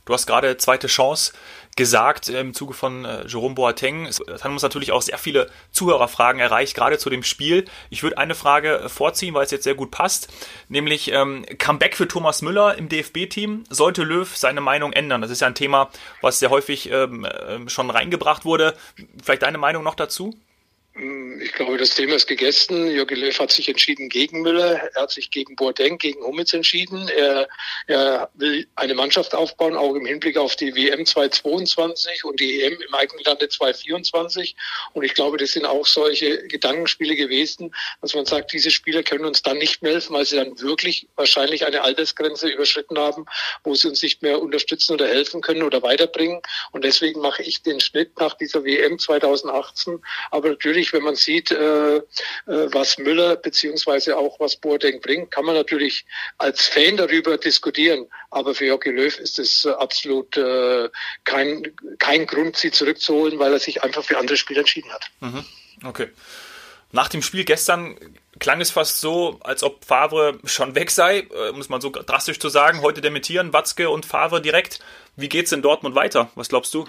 Du 0.05 0.13
hast 0.13 0.27
gerade 0.27 0.57
zweite 0.59 0.87
Chance 0.87 1.33
gesagt 1.77 2.29
im 2.29 2.55
Zuge 2.55 2.75
von 2.75 3.05
äh, 3.05 3.27
Jerome 3.27 3.55
Boateng. 3.55 4.07
Es 4.07 4.21
haben 4.43 4.53
uns 4.53 4.63
natürlich 4.63 4.93
auch 4.93 5.03
sehr 5.03 5.19
viele 5.19 5.51
Zuhörerfragen 5.73 6.41
erreicht, 6.41 6.75
gerade 6.75 6.99
zu 6.99 7.11
dem 7.11 7.23
Spiel. 7.23 7.65
Ich 7.91 8.03
würde 8.03 8.19
eine 8.19 8.35
Frage 8.35 8.81
äh, 8.81 8.89
vorziehen, 8.89 9.35
weil 9.35 9.45
es 9.45 9.51
jetzt 9.51 9.65
sehr 9.65 9.75
gut 9.75 9.91
passt, 9.91 10.29
nämlich 10.69 11.11
ähm, 11.11 11.45
Comeback 11.59 11.97
für 11.97 12.07
Thomas 12.07 12.43
Müller 12.43 12.77
im 12.77 12.89
DFB-Team. 12.89 13.65
Sollte 13.71 14.03
Löw 14.05 14.37
seine 14.37 14.61
Meinung 14.61 14.93
ändern? 14.93 15.23
Das 15.23 15.31
ist 15.31 15.41
ja 15.41 15.47
ein 15.47 15.55
Thema, 15.55 15.91
was 16.21 16.39
sehr 16.39 16.51
häufig 16.51 16.91
ähm, 16.91 17.25
äh, 17.25 17.69
schon 17.69 17.91
reingebracht 17.91 18.45
wurde. 18.45 18.75
Vielleicht 19.23 19.43
deine 19.43 19.59
Meinung 19.59 19.83
noch 19.83 19.95
dazu? 19.95 20.35
Ich 20.97 21.53
glaube, 21.53 21.77
das 21.77 21.91
Thema 21.91 22.15
ist 22.15 22.29
gegessen. 22.29 22.89
Jürgen 22.89 23.17
Löw 23.17 23.37
hat 23.41 23.51
sich 23.51 23.69
entschieden 23.69 24.09
gegen 24.09 24.43
Müller. 24.43 24.81
Er 24.95 25.03
hat 25.03 25.11
sich 25.11 25.33
gegen 25.33 25.57
Boateng, 25.57 25.99
gegen 25.99 26.23
Hummels 26.23 26.53
entschieden. 26.53 27.09
Er, 27.09 27.49
er 27.89 28.31
will 28.35 28.69
eine 28.77 28.95
Mannschaft 28.95 29.35
aufbauen, 29.35 29.77
auch 29.77 29.97
im 29.97 30.07
Hinblick 30.07 30.37
auf 30.37 30.55
die 30.55 30.73
WM 30.77 31.05
2022 31.05 32.25
und 32.25 32.39
die 32.39 32.63
EM 32.63 32.81
im 32.81 32.95
eigenen 32.95 33.25
Lande 33.25 33.49
2024. 33.49 34.55
Und 34.93 35.03
ich 35.03 35.15
glaube, 35.15 35.37
das 35.37 35.51
sind 35.51 35.67
auch 35.67 35.85
solche 35.85 36.47
Gedankenspiele 36.47 37.17
gewesen, 37.17 37.75
dass 38.01 38.15
man 38.15 38.25
sagt, 38.25 38.53
diese 38.53 38.71
Spieler 38.71 39.03
können 39.03 39.25
uns 39.25 39.43
dann 39.43 39.59
nicht 39.59 39.83
mehr 39.83 39.95
helfen, 39.95 40.15
weil 40.15 40.25
sie 40.25 40.37
dann 40.37 40.61
wirklich 40.61 41.09
wahrscheinlich 41.17 41.67
eine 41.67 41.83
Altersgrenze 41.83 42.49
überschritten 42.49 42.97
haben, 42.99 43.27
wo 43.65 43.75
sie 43.75 43.89
uns 43.89 44.01
nicht 44.01 44.23
mehr 44.23 44.41
unterstützen 44.41 44.93
oder 44.93 45.09
helfen 45.09 45.41
können 45.41 45.65
oder 45.65 45.83
weiterbringen. 45.83 46.41
Und 46.71 46.85
deswegen 46.85 47.21
mache 47.21 47.43
ich 47.43 47.63
den 47.63 47.81
Schnitt 47.81 48.17
nach 48.21 48.35
dieser 48.35 48.65
WM 48.65 49.01
2018. 49.01 50.01
Aber 50.31 50.51
natürlich 50.51 50.84
natürlich, 50.85 50.93
wenn 50.93 51.03
man 51.03 51.17
sieht, 51.17 51.51
äh, 51.51 51.97
äh, 51.97 52.03
was 52.47 52.99
Müller 52.99 53.37
beziehungsweise 53.37 54.17
auch 54.17 54.39
was 54.41 54.57
Boateng 54.57 55.01
bringt, 55.01 55.31
kann 55.31 55.45
man 55.45 55.55
natürlich 55.55 56.05
als 56.39 56.67
Fan 56.67 56.97
darüber 56.97 57.39
diskutieren. 57.39 58.07
Aber 58.31 58.55
für 58.55 58.67
Jogi 58.67 58.91
Löw 58.91 59.19
ist 59.19 59.39
es 59.39 59.65
äh, 59.65 59.71
absolut 59.71 60.35
kein, 61.25 61.73
kein 61.99 62.27
Grund, 62.27 62.57
sie 62.57 62.71
zurückzuholen, 62.71 63.39
weil 63.39 63.53
er 63.53 63.59
sich 63.59 63.83
einfach 63.83 64.05
für 64.05 64.19
andere 64.19 64.37
Spiele 64.37 64.61
entschieden 64.61 64.93
hat. 64.93 65.11
Mhm. 65.21 65.45
Okay. 65.85 66.09
Nach 66.93 67.09
dem 67.09 67.23
Spiel 67.23 67.45
gestern 67.45 67.97
klang 68.39 68.61
es 68.61 68.71
fast 68.71 69.01
so, 69.01 69.39
als 69.43 69.63
ob 69.63 69.85
Favre 69.85 70.39
schon 70.45 70.75
weg 70.75 70.91
sei, 70.91 71.27
es 71.59 71.69
mal 71.69 71.81
so 71.81 71.91
drastisch 71.91 72.39
zu 72.39 72.49
sagen. 72.49 72.83
Heute 72.83 73.01
dementieren 73.01 73.53
Watzke 73.53 73.91
und 73.91 74.07
Favre 74.07 74.41
direkt. 74.41 74.81
Wie 75.17 75.29
geht's 75.29 75.53
in 75.53 75.63
Dortmund 75.63 75.95
weiter? 75.95 76.31
Was 76.35 76.49
glaubst 76.49 76.75
du? 76.75 76.87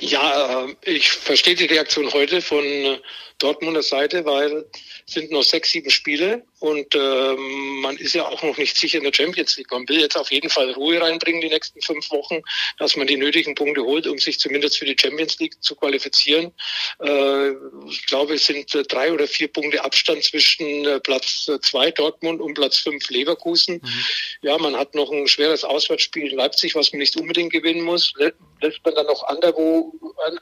Ja, 0.00 0.66
äh, 0.66 0.76
ich 0.82 1.10
verstehe 1.10 1.54
die 1.54 1.66
Reaktion 1.66 2.12
heute 2.12 2.42
von 2.42 2.64
äh, 2.64 3.00
Dortmunder 3.38 3.82
Seite, 3.82 4.24
weil 4.24 4.66
es 5.06 5.14
sind 5.14 5.30
noch 5.30 5.42
sechs, 5.42 5.70
sieben 5.70 5.90
Spiele 5.90 6.44
und 6.66 6.94
ähm, 6.96 7.80
man 7.80 7.96
ist 7.96 8.14
ja 8.14 8.26
auch 8.26 8.42
noch 8.42 8.56
nicht 8.58 8.76
sicher 8.76 8.98
in 8.98 9.04
der 9.04 9.12
Champions 9.14 9.56
League. 9.56 9.70
Man 9.70 9.88
will 9.88 10.00
jetzt 10.00 10.16
auf 10.16 10.32
jeden 10.32 10.50
Fall 10.50 10.72
Ruhe 10.72 11.00
reinbringen 11.00 11.40
die 11.40 11.48
nächsten 11.48 11.80
fünf 11.80 12.10
Wochen, 12.10 12.42
dass 12.78 12.96
man 12.96 13.06
die 13.06 13.16
nötigen 13.16 13.54
Punkte 13.54 13.82
holt, 13.82 14.08
um 14.08 14.18
sich 14.18 14.40
zumindest 14.40 14.78
für 14.78 14.84
die 14.84 14.96
Champions 15.00 15.38
League 15.38 15.62
zu 15.62 15.76
qualifizieren. 15.76 16.52
Äh, 17.00 17.50
ich 17.88 18.04
glaube, 18.06 18.34
es 18.34 18.46
sind 18.46 18.74
äh, 18.74 18.82
drei 18.82 19.12
oder 19.12 19.28
vier 19.28 19.46
Punkte 19.46 19.84
Abstand 19.84 20.24
zwischen 20.24 20.84
äh, 20.84 20.98
Platz 20.98 21.48
zwei 21.62 21.92
Dortmund 21.92 22.40
und 22.40 22.54
Platz 22.54 22.78
fünf 22.78 23.08
Leverkusen. 23.10 23.76
Mhm. 23.76 24.04
Ja, 24.42 24.58
man 24.58 24.76
hat 24.76 24.94
noch 24.96 25.12
ein 25.12 25.28
schweres 25.28 25.62
Auswärtsspiel 25.62 26.30
in 26.30 26.36
Leipzig, 26.36 26.74
was 26.74 26.92
man 26.92 26.98
nicht 26.98 27.16
unbedingt 27.16 27.52
gewinnen 27.52 27.82
muss. 27.82 28.12
Lässt 28.60 28.84
man 28.84 28.94
dann 28.94 29.06
noch 29.06 29.22
anderwo 29.24 29.92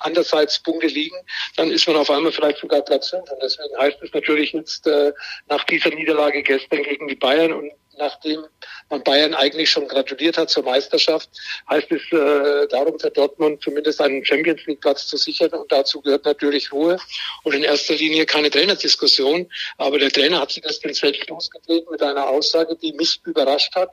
andererseits 0.00 0.62
Punkte 0.62 0.87
liegen, 0.87 1.16
dann 1.57 1.71
ist 1.71 1.87
man 1.87 1.97
auf 1.97 2.11
einmal 2.11 2.33
vielleicht 2.33 2.59
sogar 2.59 2.81
Platz 2.83 3.11
fünf. 3.11 3.31
Und 3.31 3.43
deswegen 3.43 3.76
heißt 3.76 3.99
es 4.02 4.12
natürlich 4.12 4.52
jetzt 4.52 4.87
äh, 4.87 5.12
nach 5.49 5.64
dieser 5.64 5.90
Niederlage 5.90 6.13
gestern 6.42 6.83
gegen 6.83 7.09
die 7.09 7.14
Bayern. 7.14 7.52
Und 7.52 7.73
nachdem 7.99 8.44
man 8.90 9.02
Bayern 9.02 9.35
eigentlich 9.35 9.71
schon 9.71 9.88
gratuliert 9.88 10.37
hat 10.37 10.50
zur 10.50 10.64
Meisterschaft, 10.64 11.28
heißt 11.71 11.90
es 11.92 12.02
äh, 12.12 12.66
darum 12.68 12.99
für 12.99 13.11
Dortmund 13.11 13.62
zumindest 13.62 14.00
einen 14.00 14.25
Champions 14.25 14.64
League 14.66 14.80
Platz 14.80 15.06
zu 15.06 15.16
sichern. 15.16 15.50
Und 15.50 15.71
dazu 15.71 16.00
gehört 16.00 16.25
natürlich 16.25 16.73
Ruhe. 16.73 16.99
Und 17.42 17.54
in 17.54 17.62
erster 17.62 17.94
Linie 17.94 18.26
keine 18.26 18.50
Trainerdiskussion, 18.50 19.50
aber 19.78 19.99
der 19.99 20.11
Trainer 20.11 20.40
hat 20.40 20.52
sich 20.52 20.64
ins 20.64 20.99
Feld 20.99 21.28
losgetreten 21.28 21.88
mit 21.90 22.02
einer 22.02 22.28
Aussage, 22.28 22.76
die 22.76 22.92
mich 22.92 23.21
überrascht 23.25 23.75
hat. 23.75 23.90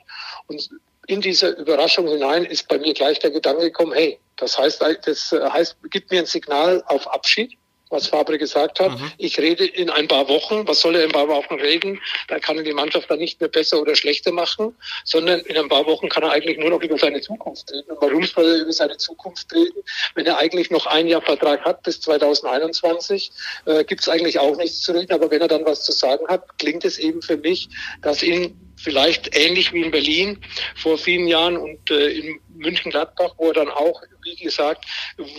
Und 0.48 0.70
in 1.08 1.22
diese 1.22 1.50
Überraschung 1.50 2.08
hinein 2.08 2.46
ist 2.46 2.68
bei 2.68 2.78
mir 2.78 2.94
gleich 2.94 3.20
der 3.20 3.32
Gedanke 3.32 3.64
gekommen, 3.64 3.94
hey, 3.94 4.20
das 4.38 4.58
heißt, 4.58 4.82
das 4.82 5.32
heißt, 5.32 5.78
gibt 5.90 6.12
mir 6.12 6.20
ein 6.20 6.26
Signal 6.26 6.84
auf 6.88 7.08
Abschied 7.08 7.58
was 7.92 8.08
Fabre 8.08 8.38
gesagt 8.38 8.80
hat. 8.80 8.92
Mhm. 8.92 9.12
Ich 9.18 9.38
rede 9.40 9.66
in 9.66 9.90
ein 9.90 10.08
paar 10.08 10.28
Wochen. 10.28 10.68
Was 10.68 10.82
soll 10.82 10.96
er 10.96 11.04
in 11.04 11.10
ein 11.10 11.14
paar 11.14 11.28
Wochen 11.28 11.56
reden? 11.56 12.00
Da 12.28 12.40
kann 12.40 12.58
er 12.58 12.64
die 12.64 12.74
Mannschaft 12.74 13.10
dann 13.10 13.20
nicht 13.20 13.40
mehr 13.40 13.50
besser 13.50 13.82
oder 13.82 13.96
schlechter 13.96 14.32
machen, 14.32 14.76
sondern 15.04 15.42
in 15.42 15.58
ein 15.58 15.70
paar 15.70 15.86
Wochen 15.86 16.10
kann 16.10 16.24
er 16.24 16.32
eigentlich 16.32 16.58
nur 16.58 16.70
noch 16.70 16.82
über 16.82 16.98
seine 16.98 17.22
Zukunft 17.22 17.72
reden. 17.72 17.92
Und 17.92 18.02
warum 18.02 18.24
soll 18.24 18.46
er 18.46 18.62
über 18.62 18.74
seine 18.74 18.98
Zukunft 18.98 19.54
reden, 19.54 19.84
wenn 20.16 20.26
er 20.26 20.38
eigentlich 20.38 20.72
noch 20.72 20.86
ein 20.88 21.08
Jahr 21.08 21.22
Vertrag 21.22 21.64
hat 21.66 21.84
bis 21.84 22.02
2021? 22.02 23.32
Äh, 23.66 23.84
Gibt 23.84 24.02
es 24.02 24.10
eigentlich 24.10 24.40
auch 24.40 24.56
nichts 24.56 24.82
zu 24.82 24.94
reden. 24.94 25.12
Aber 25.12 25.30
wenn 25.30 25.42
er 25.42 25.48
dann 25.48 25.66
was 25.66 25.84
zu 25.84 25.92
sagen 25.92 26.28
hat, 26.28 26.58
klingt 26.58 26.86
es 26.86 26.98
eben 26.98 27.22
für 27.22 27.38
mich, 27.38 27.70
dass 28.02 28.24
ihn 28.24 28.58
vielleicht 28.78 29.36
ähnlich 29.36 29.74
wie 29.74 29.82
in 29.82 29.92
Berlin 29.92 30.40
vor 30.76 30.98
vielen 30.98 31.28
Jahren 31.28 31.58
und 31.58 31.92
äh, 31.92 32.10
in 32.10 32.40
München-Gladbach, 32.56 33.34
wo 33.38 33.48
er 33.48 33.54
dann 33.54 33.70
auch, 33.70 34.02
wie 34.24 34.36
gesagt, 34.36 34.86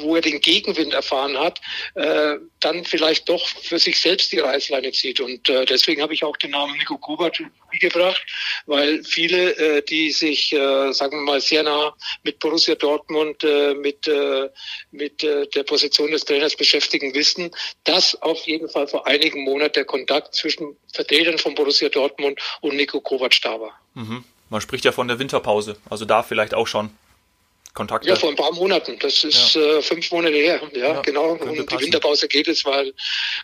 wo 0.01 0.17
er 0.17 0.23
den 0.23 0.41
Gegenwind 0.41 0.93
erfahren 0.93 1.39
hat, 1.39 1.61
äh, 1.95 2.37
dann 2.61 2.85
vielleicht 2.85 3.29
doch 3.29 3.47
für 3.47 3.79
sich 3.79 4.01
selbst 4.01 4.33
die 4.33 4.39
Reißleine 4.39 4.93
zieht. 4.93 5.21
Und 5.21 5.49
äh, 5.49 5.65
deswegen 5.65 6.03
habe 6.03 6.15
ich 6.15 6.25
auch 6.25 6.37
den 6.37 6.51
Namen 6.51 6.77
Nico 6.77 6.99
Kovac 6.99 7.43
gebracht, 7.81 8.25
weil 8.67 9.03
viele, 9.05 9.57
äh, 9.57 9.83
die 9.83 10.11
sich, 10.11 10.53
äh, 10.53 10.93
sagen 10.93 11.19
wir 11.19 11.33
mal, 11.33 11.41
sehr 11.41 11.63
nah 11.63 11.95
mit 12.23 12.39
Borussia 12.39 12.75
Dortmund, 12.75 13.43
äh, 13.45 13.75
mit, 13.75 14.07
äh, 14.09 14.49
mit 14.91 15.23
äh, 15.25 15.47
der 15.49 15.63
Position 15.63 16.11
des 16.11 16.25
Trainers 16.25 16.57
beschäftigen, 16.57 17.15
wissen, 17.15 17.51
dass 17.85 18.21
auf 18.23 18.47
jeden 18.47 18.69
Fall 18.69 18.87
vor 18.89 19.07
einigen 19.07 19.45
Monaten 19.45 19.75
der 19.75 19.85
Kontakt 19.85 20.35
zwischen 20.35 20.77
Vertretern 20.93 21.39
von 21.39 21.55
Borussia 21.55 21.89
Dortmund 21.89 22.41
und 22.61 22.77
Nico 22.77 23.01
Kovac 23.01 23.41
da 23.43 23.61
war. 23.61 23.81
Mhm. 23.95 24.25
Man 24.51 24.61
spricht 24.61 24.85
ja 24.85 24.93
von 24.93 25.09
der 25.09 25.19
Winterpause, 25.19 25.79
also 25.89 26.05
da 26.05 26.23
vielleicht 26.23 26.53
auch 26.53 26.67
schon. 26.67 26.91
Kontakte? 27.75 28.09
Ja, 28.09 28.17
vor 28.17 28.29
ein 28.29 28.37
paar 28.37 28.53
Monaten. 28.53 28.99
Das 28.99 29.25
ist 29.25 29.55
ja. 29.55 29.79
äh, 29.79 29.83
fünf 29.83 30.11
Monate 30.11 30.35
her. 30.35 30.61
Ja, 30.75 30.95
ja 30.95 31.01
genau. 31.01 31.33
Und 31.33 31.71
die 31.71 31.79
Winterpause 31.79 32.29
geht 32.29 32.49
es, 32.49 32.65
weil 32.67 32.93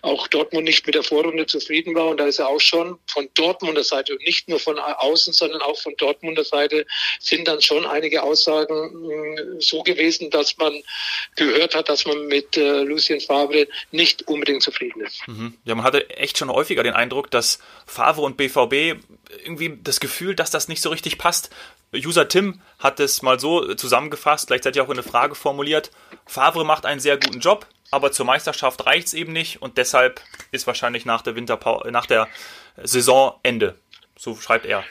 auch 0.03 0.29
Dortmund 0.29 0.65
nicht 0.65 0.85
mit 0.87 0.95
der 0.95 1.03
Vorrunde 1.03 1.47
zufrieden 1.47 1.95
war. 1.95 2.09
Und 2.09 2.19
da 2.19 2.27
ist 2.27 2.39
er 2.39 2.49
auch 2.49 2.61
schon 2.61 2.99
von 3.07 3.29
Dortmunder 3.35 3.85
Seite 3.85 4.13
und 4.13 4.23
nicht 4.27 4.49
nur 4.49 4.61
von 4.61 4.79
außen, 4.79 5.33
sondern 5.33 5.63
auch 5.63 5.79
von 5.79 5.95
Dortmunder 5.97 6.45
Seite 6.45 6.87
sind 7.21 7.49
dann 7.49 7.63
schon 7.63 7.87
einige 7.87 8.23
Aussagen 8.23 8.91
mh, 8.93 9.61
so 9.61 9.83
gewesen, 9.83 10.29
dass 10.31 10.57
man 10.59 10.75
gehört 11.37 11.75
hat, 11.75 11.89
dass 11.89 12.05
man 12.05 12.27
mit 12.27 12.57
äh, 12.57 12.83
Lucien 12.83 13.21
Favre 13.21 13.67
nicht 13.93 14.29
unbedingt 14.29 14.63
zufrieden 14.63 15.01
ist. 15.01 15.27
Mhm. 15.27 15.55
Ja, 15.65 15.75
man 15.75 15.85
hatte 15.85 16.11
echt 16.11 16.37
schon 16.37 16.51
häufiger 16.51 16.83
den 16.83 16.95
Eindruck, 16.95 17.31
dass 17.31 17.61
Favre 17.87 18.23
und 18.23 18.37
BVB 18.37 19.01
irgendwie 19.43 19.79
das 19.83 20.01
Gefühl, 20.01 20.35
dass 20.35 20.51
das 20.51 20.69
nicht 20.69 20.83
so 20.83 20.91
richtig 20.91 21.19
passt. 21.19 21.51
User 21.95 22.29
Tim 22.29 22.61
hat 22.79 23.01
es 23.01 23.23
mal 23.23 23.41
so 23.41 23.75
zusammengefasst, 23.75 24.49
gleichzeitig 24.49 24.83
auch 24.83 24.89
in 24.89 24.99
eine 24.99 25.03
Frage 25.03 25.35
formuliert. 25.35 25.91
Favre 26.27 26.65
macht 26.65 26.85
einen 26.85 27.01
sehr 27.01 27.17
guten 27.17 27.41
Job, 27.41 27.67
aber 27.91 28.13
zur 28.13 28.27
Meisterschaft 28.27 28.85
reicht 28.87 29.09
es 29.09 29.15
eben 29.15 29.33
nicht 29.33 29.63
und 29.63 29.79
deshalb 29.79 30.21
ist 30.53 30.67
wahrscheinlich 30.67 31.07
nach 31.07 31.23
der 31.23 31.35
Winterpause, 31.35 31.91
nach 31.91 32.07
der 32.07 32.29
Saison 32.83 33.39
Ende. 33.43 33.79
So 34.17 34.37
schreibt 34.37 34.67
er. 34.67 34.85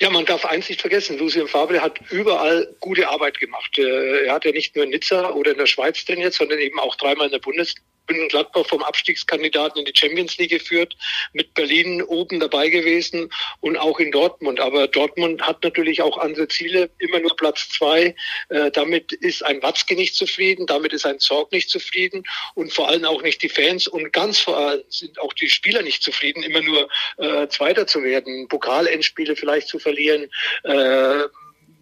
Ja, 0.00 0.10
man 0.10 0.24
darf 0.24 0.44
eins 0.44 0.68
nicht 0.68 0.80
vergessen, 0.80 1.18
Lucien 1.18 1.48
Favre 1.48 1.80
hat 1.80 1.98
überall 2.10 2.72
gute 2.80 3.08
Arbeit 3.08 3.38
gemacht. 3.40 3.78
Äh, 3.78 4.26
er 4.26 4.34
hat 4.34 4.44
ja 4.44 4.52
nicht 4.52 4.76
nur 4.76 4.84
in 4.84 4.90
Nizza 4.90 5.30
oder 5.30 5.52
in 5.52 5.58
der 5.58 5.66
Schweiz 5.66 6.04
trainiert, 6.04 6.34
sondern 6.34 6.58
eben 6.60 6.78
auch 6.78 6.94
dreimal 6.94 7.26
in 7.26 7.32
der 7.32 7.40
Bundesliga 7.40 7.82
bin 8.08 8.26
Gladbach 8.28 8.66
vom 8.66 8.82
Abstiegskandidaten 8.82 9.78
in 9.78 9.84
die 9.84 9.92
Champions 9.96 10.36
League 10.38 10.50
geführt, 10.50 10.96
mit 11.32 11.54
Berlin 11.54 12.02
oben 12.02 12.40
dabei 12.40 12.68
gewesen 12.68 13.30
und 13.60 13.76
auch 13.76 14.00
in 14.00 14.10
Dortmund. 14.10 14.58
Aber 14.58 14.88
Dortmund 14.88 15.40
hat 15.42 15.62
natürlich 15.62 16.02
auch 16.02 16.18
andere 16.18 16.48
Ziele, 16.48 16.90
immer 16.98 17.20
nur 17.20 17.36
Platz 17.36 17.68
zwei. 17.68 18.16
Äh, 18.48 18.72
damit 18.72 19.12
ist 19.12 19.44
ein 19.44 19.62
Watzke 19.62 19.94
nicht 19.94 20.16
zufrieden, 20.16 20.66
damit 20.66 20.92
ist 20.92 21.06
ein 21.06 21.20
Zorg 21.20 21.52
nicht 21.52 21.70
zufrieden 21.70 22.24
und 22.54 22.72
vor 22.72 22.88
allem 22.88 23.04
auch 23.04 23.22
nicht 23.22 23.42
die 23.42 23.48
Fans 23.48 23.86
und 23.86 24.12
ganz 24.12 24.40
vor 24.40 24.56
allem 24.56 24.82
sind 24.88 25.20
auch 25.20 25.32
die 25.34 25.48
Spieler 25.48 25.82
nicht 25.82 26.02
zufrieden, 26.02 26.42
immer 26.42 26.62
nur 26.62 26.88
äh, 27.18 27.46
Zweiter 27.48 27.86
zu 27.86 28.02
werden, 28.02 28.48
Pokalendspiele 28.48 29.36
vielleicht 29.36 29.68
zu 29.68 29.78
verlieren. 29.78 30.30
Äh, 30.64 31.24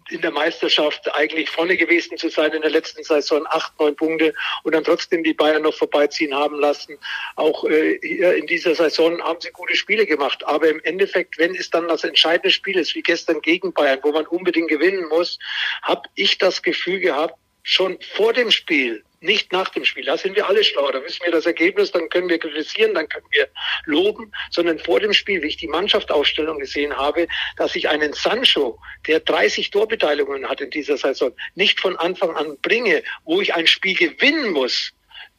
in 0.09 0.21
der 0.21 0.31
Meisterschaft 0.31 1.13
eigentlich 1.15 1.49
vorne 1.49 1.77
gewesen 1.77 2.17
zu 2.17 2.29
sein 2.29 2.51
in 2.53 2.61
der 2.61 2.71
letzten 2.71 3.03
Saison, 3.03 3.45
acht, 3.47 3.77
neun 3.79 3.95
Punkte 3.95 4.33
und 4.63 4.73
dann 4.73 4.83
trotzdem 4.83 5.23
die 5.23 5.33
Bayern 5.33 5.63
noch 5.63 5.73
vorbeiziehen 5.73 6.33
haben 6.33 6.59
lassen. 6.59 6.97
Auch 7.35 7.63
äh, 7.65 7.99
hier 8.01 8.35
in 8.35 8.47
dieser 8.47 8.75
Saison 8.75 9.21
haben 9.21 9.41
sie 9.41 9.51
gute 9.51 9.75
Spiele 9.75 10.05
gemacht. 10.05 10.45
Aber 10.45 10.69
im 10.69 10.81
Endeffekt, 10.83 11.37
wenn 11.37 11.55
es 11.55 11.69
dann 11.69 11.87
das 11.87 12.03
entscheidende 12.03 12.51
Spiel 12.51 12.77
ist, 12.77 12.95
wie 12.95 13.01
gestern 13.01 13.41
gegen 13.41 13.73
Bayern, 13.73 13.99
wo 14.03 14.11
man 14.11 14.25
unbedingt 14.27 14.69
gewinnen 14.69 15.07
muss, 15.09 15.39
habe 15.81 16.07
ich 16.15 16.37
das 16.37 16.61
Gefühl 16.61 16.99
gehabt, 16.99 17.35
schon 17.63 17.97
vor 18.15 18.33
dem 18.33 18.49
Spiel, 18.49 19.03
nicht 19.19 19.51
nach 19.51 19.69
dem 19.69 19.85
Spiel. 19.85 20.05
Da 20.05 20.17
sind 20.17 20.35
wir 20.35 20.47
alle 20.47 20.63
schlau. 20.63 20.91
Da 20.91 21.03
wissen 21.03 21.23
wir 21.23 21.31
das 21.31 21.45
Ergebnis, 21.45 21.91
dann 21.91 22.09
können 22.09 22.29
wir 22.29 22.37
kritisieren, 22.37 22.93
dann 22.93 23.09
können 23.09 23.25
wir 23.31 23.47
loben, 23.85 24.31
sondern 24.51 24.79
vor 24.79 24.99
dem 24.99 25.13
Spiel, 25.13 25.41
wie 25.41 25.47
ich 25.47 25.57
die 25.57 25.67
Mannschaftsausstellung 25.67 26.59
gesehen 26.59 26.95
habe, 26.95 27.27
dass 27.57 27.75
ich 27.75 27.89
einen 27.89 28.13
Sancho, 28.13 28.79
der 29.07 29.19
30 29.19 29.71
Torbeteiligungen 29.71 30.47
hat 30.47 30.61
in 30.61 30.69
dieser 30.69 30.97
Saison, 30.97 31.31
nicht 31.55 31.79
von 31.79 31.95
Anfang 31.97 32.35
an 32.35 32.57
bringe, 32.61 33.03
wo 33.25 33.41
ich 33.41 33.53
ein 33.53 33.67
Spiel 33.67 33.95
gewinnen 33.95 34.51
muss, 34.51 34.93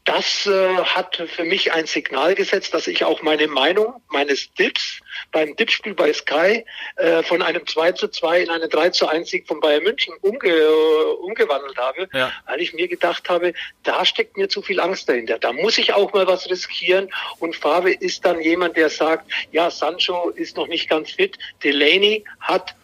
das 0.08 0.46
äh, 0.46 0.76
hat 0.78 1.16
für 1.16 1.44
mich 1.44 1.72
ein 1.72 1.86
Signal 1.86 2.34
gesetzt, 2.34 2.72
dass 2.72 2.86
ich 2.86 3.04
auch 3.04 3.20
meine 3.20 3.46
Meinung 3.46 4.00
meines 4.08 4.50
Tipps 4.54 5.00
beim 5.32 5.54
Tippspiel 5.54 5.94
bei 5.94 6.14
Sky 6.14 6.64
äh, 6.96 7.22
von 7.22 7.42
einem 7.42 7.66
2 7.66 7.92
zu 7.92 8.08
2 8.08 8.40
in 8.40 8.50
einen 8.50 8.70
3 8.70 8.88
zu 8.90 9.06
1 9.06 9.28
Sieg 9.28 9.46
von 9.46 9.60
Bayern 9.60 9.82
München 9.82 10.14
umge 10.22 10.48
äh, 10.48 11.04
umgewandelt 11.20 11.76
habe, 11.76 12.08
ja. 12.14 12.32
weil 12.46 12.62
ich 12.62 12.72
mir 12.72 12.88
gedacht 12.88 13.28
habe, 13.28 13.52
da 13.82 14.06
steckt 14.06 14.38
mir 14.38 14.48
zu 14.48 14.62
viel 14.62 14.80
Angst 14.80 15.10
dahinter. 15.10 15.38
Da 15.38 15.52
muss 15.52 15.76
ich 15.76 15.92
auch 15.92 16.10
mal 16.14 16.26
was 16.26 16.48
riskieren 16.48 17.12
und 17.38 17.54
Favre 17.54 17.92
ist 17.92 18.24
dann 18.24 18.40
jemand, 18.40 18.78
der 18.78 18.88
sagt, 18.88 19.30
ja, 19.52 19.70
Sancho 19.70 20.30
ist 20.30 20.56
noch 20.56 20.68
nicht 20.68 20.88
ganz 20.88 21.10
fit, 21.10 21.38
Delaney 21.62 22.24
hat 22.40 22.74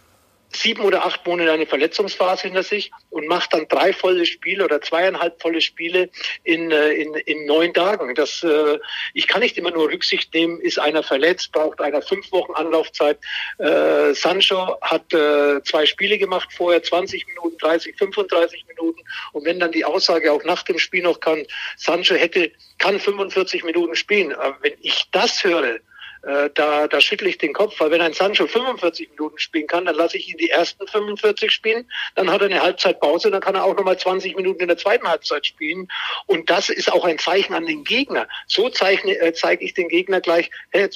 sieben 0.54 0.82
oder 0.82 1.04
acht 1.04 1.26
Monate 1.26 1.52
eine 1.52 1.66
Verletzungsphase 1.66 2.42
hinter 2.42 2.62
sich 2.62 2.90
und 3.10 3.26
macht 3.26 3.52
dann 3.52 3.66
drei 3.68 3.92
volle 3.92 4.26
Spiele 4.26 4.64
oder 4.64 4.80
zweieinhalb 4.80 5.40
volle 5.40 5.60
Spiele 5.60 6.10
in, 6.44 6.70
äh, 6.70 6.92
in, 6.92 7.14
in 7.14 7.46
neun 7.46 7.74
Tagen. 7.74 8.14
Das, 8.14 8.42
äh, 8.42 8.78
ich 9.12 9.26
kann 9.26 9.40
nicht 9.40 9.58
immer 9.58 9.70
nur 9.70 9.90
Rücksicht 9.90 10.32
nehmen, 10.34 10.60
ist 10.60 10.78
einer 10.78 11.02
verletzt, 11.02 11.52
braucht 11.52 11.80
einer 11.80 12.02
fünf 12.02 12.30
Wochen 12.32 12.52
Anlaufzeit. 12.54 13.18
Äh, 13.58 14.14
Sancho 14.14 14.80
hat 14.80 15.12
äh, 15.12 15.62
zwei 15.64 15.86
Spiele 15.86 16.18
gemacht 16.18 16.48
vorher, 16.52 16.82
20 16.82 17.26
Minuten, 17.26 17.58
30, 17.58 17.96
35 17.96 18.64
Minuten. 18.68 19.00
Und 19.32 19.44
wenn 19.44 19.60
dann 19.60 19.72
die 19.72 19.84
Aussage 19.84 20.32
auch 20.32 20.44
nach 20.44 20.62
dem 20.62 20.78
Spiel 20.78 21.02
noch 21.02 21.20
kann, 21.20 21.44
Sancho 21.76 22.14
hätte, 22.14 22.50
kann 22.78 23.00
45 23.00 23.64
Minuten 23.64 23.94
spielen. 23.96 24.32
Aber 24.34 24.56
wenn 24.62 24.74
ich 24.80 25.08
das 25.12 25.42
höre, 25.44 25.78
äh, 26.26 26.50
da, 26.54 26.88
da 26.88 27.00
schüttle 27.00 27.28
ich 27.28 27.38
den 27.38 27.52
Kopf, 27.52 27.78
weil 27.80 27.90
wenn 27.90 28.00
ein 28.00 28.12
Sancho 28.12 28.46
45 28.46 29.10
Minuten 29.10 29.38
spielen 29.38 29.66
kann, 29.66 29.84
dann 29.84 29.94
lasse 29.94 30.16
ich 30.16 30.30
ihn 30.30 30.38
die 30.38 30.50
ersten 30.50 30.86
45 30.86 31.50
spielen, 31.50 31.88
dann 32.14 32.30
hat 32.30 32.40
er 32.40 32.46
eine 32.46 32.62
Halbzeitpause, 32.62 33.30
dann 33.30 33.40
kann 33.40 33.54
er 33.54 33.64
auch 33.64 33.76
nochmal 33.76 33.98
20 33.98 34.36
Minuten 34.36 34.62
in 34.62 34.68
der 34.68 34.78
zweiten 34.78 35.06
Halbzeit 35.06 35.46
spielen. 35.46 35.88
Und 36.26 36.48
das 36.50 36.68
ist 36.68 36.92
auch 36.92 37.04
ein 37.04 37.18
Zeichen 37.18 37.54
an 37.54 37.66
den 37.66 37.84
Gegner. 37.84 38.26
So 38.46 38.68
zeichne, 38.68 39.18
äh, 39.18 39.32
zeige 39.32 39.64
ich 39.64 39.74
den 39.74 39.88
Gegner 39.88 40.20
gleich, 40.20 40.50
hey, 40.70 40.88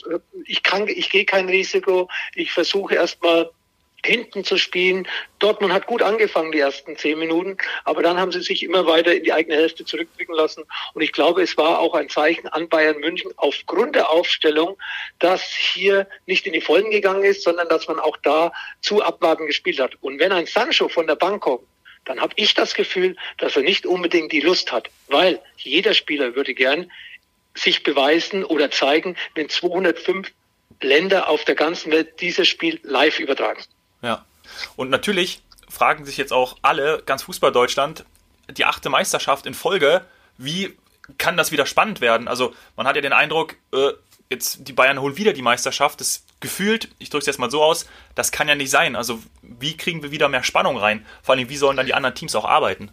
ich 0.46 0.62
kann, 0.62 0.88
ich 0.88 1.10
gehe 1.10 1.24
kein 1.24 1.48
Risiko, 1.48 2.08
ich 2.34 2.52
versuche 2.52 2.94
erstmal 2.94 3.50
hinten 4.04 4.44
zu 4.44 4.56
spielen. 4.56 5.08
Dortmund 5.38 5.72
hat 5.72 5.86
gut 5.86 6.02
angefangen, 6.02 6.52
die 6.52 6.60
ersten 6.60 6.96
zehn 6.96 7.18
Minuten, 7.18 7.56
aber 7.84 8.02
dann 8.02 8.18
haben 8.18 8.32
sie 8.32 8.40
sich 8.40 8.62
immer 8.62 8.86
weiter 8.86 9.14
in 9.14 9.24
die 9.24 9.32
eigene 9.32 9.56
Hälfte 9.56 9.84
zurückblicken 9.84 10.34
lassen. 10.34 10.64
Und 10.94 11.02
ich 11.02 11.12
glaube, 11.12 11.42
es 11.42 11.56
war 11.56 11.80
auch 11.80 11.94
ein 11.94 12.08
Zeichen 12.08 12.48
an 12.48 12.68
Bayern 12.68 12.98
München 12.98 13.32
aufgrund 13.36 13.96
der 13.96 14.10
Aufstellung, 14.10 14.78
dass 15.18 15.42
hier 15.42 16.06
nicht 16.26 16.46
in 16.46 16.52
die 16.52 16.60
Vollen 16.60 16.90
gegangen 16.90 17.24
ist, 17.24 17.42
sondern 17.42 17.68
dass 17.68 17.88
man 17.88 17.98
auch 17.98 18.16
da 18.18 18.52
zu 18.80 19.02
abwarten 19.02 19.46
gespielt 19.46 19.80
hat. 19.80 19.96
Und 20.00 20.18
wenn 20.18 20.32
ein 20.32 20.46
Sancho 20.46 20.88
von 20.88 21.06
der 21.06 21.16
Bank 21.16 21.42
kommt, 21.42 21.64
dann 22.04 22.20
habe 22.20 22.32
ich 22.36 22.54
das 22.54 22.74
Gefühl, 22.74 23.16
dass 23.36 23.56
er 23.56 23.62
nicht 23.62 23.84
unbedingt 23.84 24.32
die 24.32 24.40
Lust 24.40 24.72
hat, 24.72 24.88
weil 25.08 25.40
jeder 25.58 25.92
Spieler 25.92 26.34
würde 26.36 26.54
gern 26.54 26.90
sich 27.54 27.82
beweisen 27.82 28.44
oder 28.44 28.70
zeigen, 28.70 29.16
wenn 29.34 29.48
205 29.48 30.30
Länder 30.80 31.28
auf 31.28 31.44
der 31.44 31.56
ganzen 31.56 31.92
Welt 31.92 32.20
dieses 32.20 32.48
Spiel 32.48 32.78
live 32.82 33.18
übertragen. 33.18 33.62
Ja. 34.02 34.24
Und 34.76 34.90
natürlich 34.90 35.42
fragen 35.68 36.04
sich 36.04 36.16
jetzt 36.16 36.32
auch 36.32 36.56
alle, 36.62 37.02
ganz 37.04 37.22
Fußball 37.22 37.52
Deutschland, 37.52 38.04
die 38.50 38.64
achte 38.64 38.88
Meisterschaft 38.88 39.46
in 39.46 39.54
Folge, 39.54 40.04
wie 40.36 40.76
kann 41.18 41.36
das 41.36 41.52
wieder 41.52 41.66
spannend 41.66 42.00
werden? 42.00 42.28
Also 42.28 42.54
man 42.76 42.86
hat 42.86 42.96
ja 42.96 43.02
den 43.02 43.12
Eindruck, 43.12 43.56
äh, 43.72 43.92
jetzt 44.30 44.68
die 44.68 44.72
Bayern 44.72 45.00
holen 45.00 45.16
wieder 45.16 45.32
die 45.32 45.42
Meisterschaft. 45.42 46.00
Das 46.00 46.24
gefühlt, 46.40 46.88
ich 46.98 47.10
drücke 47.10 47.22
es 47.22 47.26
jetzt 47.26 47.38
mal 47.38 47.50
so 47.50 47.62
aus, 47.62 47.86
das 48.14 48.32
kann 48.32 48.48
ja 48.48 48.54
nicht 48.54 48.70
sein. 48.70 48.96
Also 48.96 49.20
wie 49.42 49.76
kriegen 49.76 50.02
wir 50.02 50.10
wieder 50.10 50.28
mehr 50.28 50.42
Spannung 50.42 50.76
rein? 50.76 51.04
Vor 51.22 51.34
allem, 51.34 51.48
wie 51.48 51.56
sollen 51.56 51.76
dann 51.76 51.86
die 51.86 51.94
anderen 51.94 52.14
Teams 52.14 52.34
auch 52.34 52.44
arbeiten? 52.44 52.90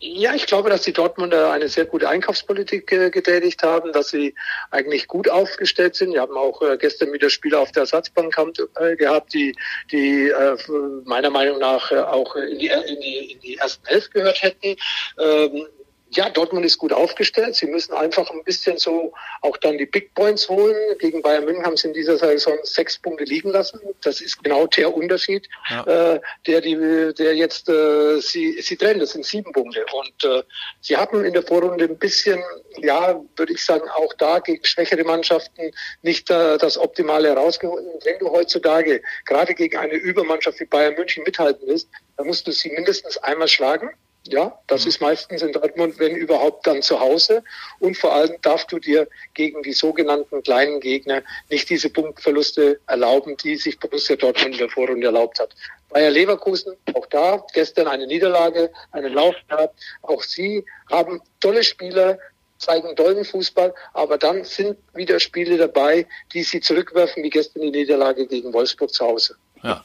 Ja, 0.00 0.34
ich 0.34 0.46
glaube, 0.46 0.70
dass 0.70 0.82
die 0.82 0.92
Dortmunder 0.92 1.50
eine 1.52 1.68
sehr 1.68 1.86
gute 1.86 2.08
Einkaufspolitik 2.08 2.90
äh, 2.92 3.10
getätigt 3.10 3.62
haben, 3.62 3.92
dass 3.92 4.08
sie 4.08 4.34
eigentlich 4.70 5.06
gut 5.06 5.30
aufgestellt 5.30 5.94
sind. 5.94 6.12
Wir 6.12 6.20
haben 6.20 6.36
auch 6.36 6.60
äh, 6.62 6.76
gestern 6.76 7.12
wieder 7.12 7.30
Spieler 7.30 7.60
auf 7.60 7.72
der 7.72 7.82
Ersatzbank 7.82 8.36
haben, 8.36 8.52
äh, 8.76 8.96
gehabt, 8.96 9.32
die, 9.32 9.54
die 9.92 10.28
äh, 10.28 10.56
meiner 11.04 11.30
Meinung 11.30 11.58
nach 11.58 11.90
äh, 11.92 12.00
auch 12.00 12.34
in 12.36 12.58
die, 12.58 12.66
in, 12.66 13.00
die, 13.00 13.32
in 13.32 13.40
die 13.40 13.56
ersten 13.56 13.86
Elf 13.86 14.10
gehört 14.10 14.42
hätten. 14.42 14.76
Ähm, 15.18 15.66
ja, 16.16 16.30
Dortmund 16.30 16.64
ist 16.64 16.78
gut 16.78 16.92
aufgestellt. 16.92 17.54
Sie 17.54 17.66
müssen 17.66 17.92
einfach 17.92 18.30
ein 18.30 18.42
bisschen 18.44 18.78
so 18.78 19.12
auch 19.40 19.56
dann 19.56 19.78
die 19.78 19.86
Big 19.86 20.14
Points 20.14 20.48
holen. 20.48 20.76
Gegen 20.98 21.22
Bayern 21.22 21.44
München 21.44 21.64
haben 21.64 21.76
sie 21.76 21.88
in 21.88 21.94
dieser 21.94 22.16
Saison 22.16 22.56
sechs 22.62 22.98
Punkte 22.98 23.24
liegen 23.24 23.50
lassen. 23.50 23.80
Das 24.02 24.20
ist 24.20 24.42
genau 24.42 24.66
der 24.66 24.94
Unterschied, 24.94 25.48
ja. 25.70 26.14
äh, 26.14 26.20
der 26.46 26.60
die, 26.60 27.14
der 27.18 27.34
jetzt 27.34 27.68
äh, 27.68 28.20
sie 28.20 28.60
sie 28.60 28.76
trennen. 28.76 29.00
Das 29.00 29.10
sind 29.10 29.24
sieben 29.24 29.52
Punkte. 29.52 29.84
Und 29.92 30.24
äh, 30.24 30.42
sie 30.80 30.96
haben 30.96 31.24
in 31.24 31.32
der 31.32 31.42
Vorrunde 31.42 31.84
ein 31.84 31.98
bisschen, 31.98 32.42
ja, 32.78 33.20
würde 33.36 33.52
ich 33.52 33.64
sagen, 33.64 33.88
auch 33.90 34.12
da 34.14 34.38
gegen 34.38 34.64
schwächere 34.64 35.04
Mannschaften 35.04 35.72
nicht 36.02 36.30
äh, 36.30 36.58
das 36.58 36.78
Optimale 36.78 37.28
herausgeholt. 37.28 37.84
Und 37.84 38.04
wenn 38.04 38.18
du 38.18 38.30
heutzutage 38.30 39.02
gerade 39.26 39.54
gegen 39.54 39.76
eine 39.76 39.94
Übermannschaft 39.94 40.60
wie 40.60 40.64
Bayern 40.64 40.94
München 40.94 41.24
mithalten 41.24 41.66
willst, 41.66 41.88
da 42.16 42.24
musst 42.24 42.46
du 42.46 42.52
sie 42.52 42.70
mindestens 42.70 43.18
einmal 43.18 43.48
schlagen. 43.48 43.90
Ja, 44.26 44.58
das 44.66 44.84
mhm. 44.84 44.88
ist 44.88 45.00
meistens 45.00 45.42
in 45.42 45.52
Dortmund, 45.52 45.98
wenn 45.98 46.16
überhaupt, 46.16 46.66
dann 46.66 46.80
zu 46.80 46.98
Hause. 46.98 47.42
Und 47.78 47.96
vor 47.96 48.14
allem 48.14 48.36
darfst 48.40 48.72
du 48.72 48.78
dir 48.78 49.06
gegen 49.34 49.62
die 49.62 49.74
sogenannten 49.74 50.42
kleinen 50.42 50.80
Gegner 50.80 51.22
nicht 51.50 51.68
diese 51.68 51.90
Punktverluste 51.90 52.80
erlauben, 52.86 53.36
die 53.36 53.56
sich 53.56 53.78
Borussia 53.78 54.16
Dortmund 54.16 54.54
in 54.54 54.58
der 54.58 54.70
Vorrunde 54.70 55.06
erlaubt 55.06 55.40
hat. 55.40 55.54
Bayer 55.90 56.10
Leverkusen, 56.10 56.74
auch 56.94 57.06
da, 57.06 57.44
gestern 57.52 57.86
eine 57.86 58.06
Niederlage, 58.06 58.70
eine 58.92 59.08
Laufstart. 59.08 59.72
Auch 60.02 60.22
sie 60.22 60.64
haben 60.90 61.20
tolle 61.40 61.62
Spieler, 61.62 62.18
zeigen 62.58 62.96
tollen 62.96 63.24
Fußball, 63.24 63.74
aber 63.92 64.16
dann 64.16 64.44
sind 64.44 64.78
wieder 64.94 65.20
Spiele 65.20 65.58
dabei, 65.58 66.06
die 66.32 66.42
sie 66.42 66.60
zurückwerfen, 66.60 67.22
wie 67.22 67.30
gestern 67.30 67.62
die 67.62 67.70
Niederlage 67.70 68.26
gegen 68.26 68.52
Wolfsburg 68.52 68.92
zu 68.92 69.04
Hause. 69.04 69.36
Ja. 69.62 69.84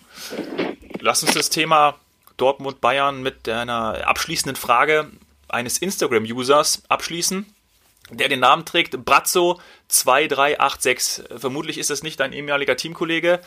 Lass 1.00 1.24
uns 1.24 1.34
das 1.34 1.50
Thema 1.50 2.00
Dortmund 2.40 2.82
Bayern 2.82 3.22
mit 3.22 3.48
einer 3.48 4.08
abschließenden 4.08 4.56
Frage 4.56 5.12
eines 5.48 5.78
Instagram-Users 5.78 6.82
abschließen, 6.90 7.46
der 8.12 8.30
den 8.30 8.40
Namen 8.40 8.66
trägt 8.66 8.96
Brazzo2386. 8.96 11.38
Vermutlich 11.38 11.78
ist 11.78 11.90
das 11.90 12.04
nicht 12.04 12.20
dein 12.20 12.34
ehemaliger 12.34 12.76
Teamkollege 12.76 13.40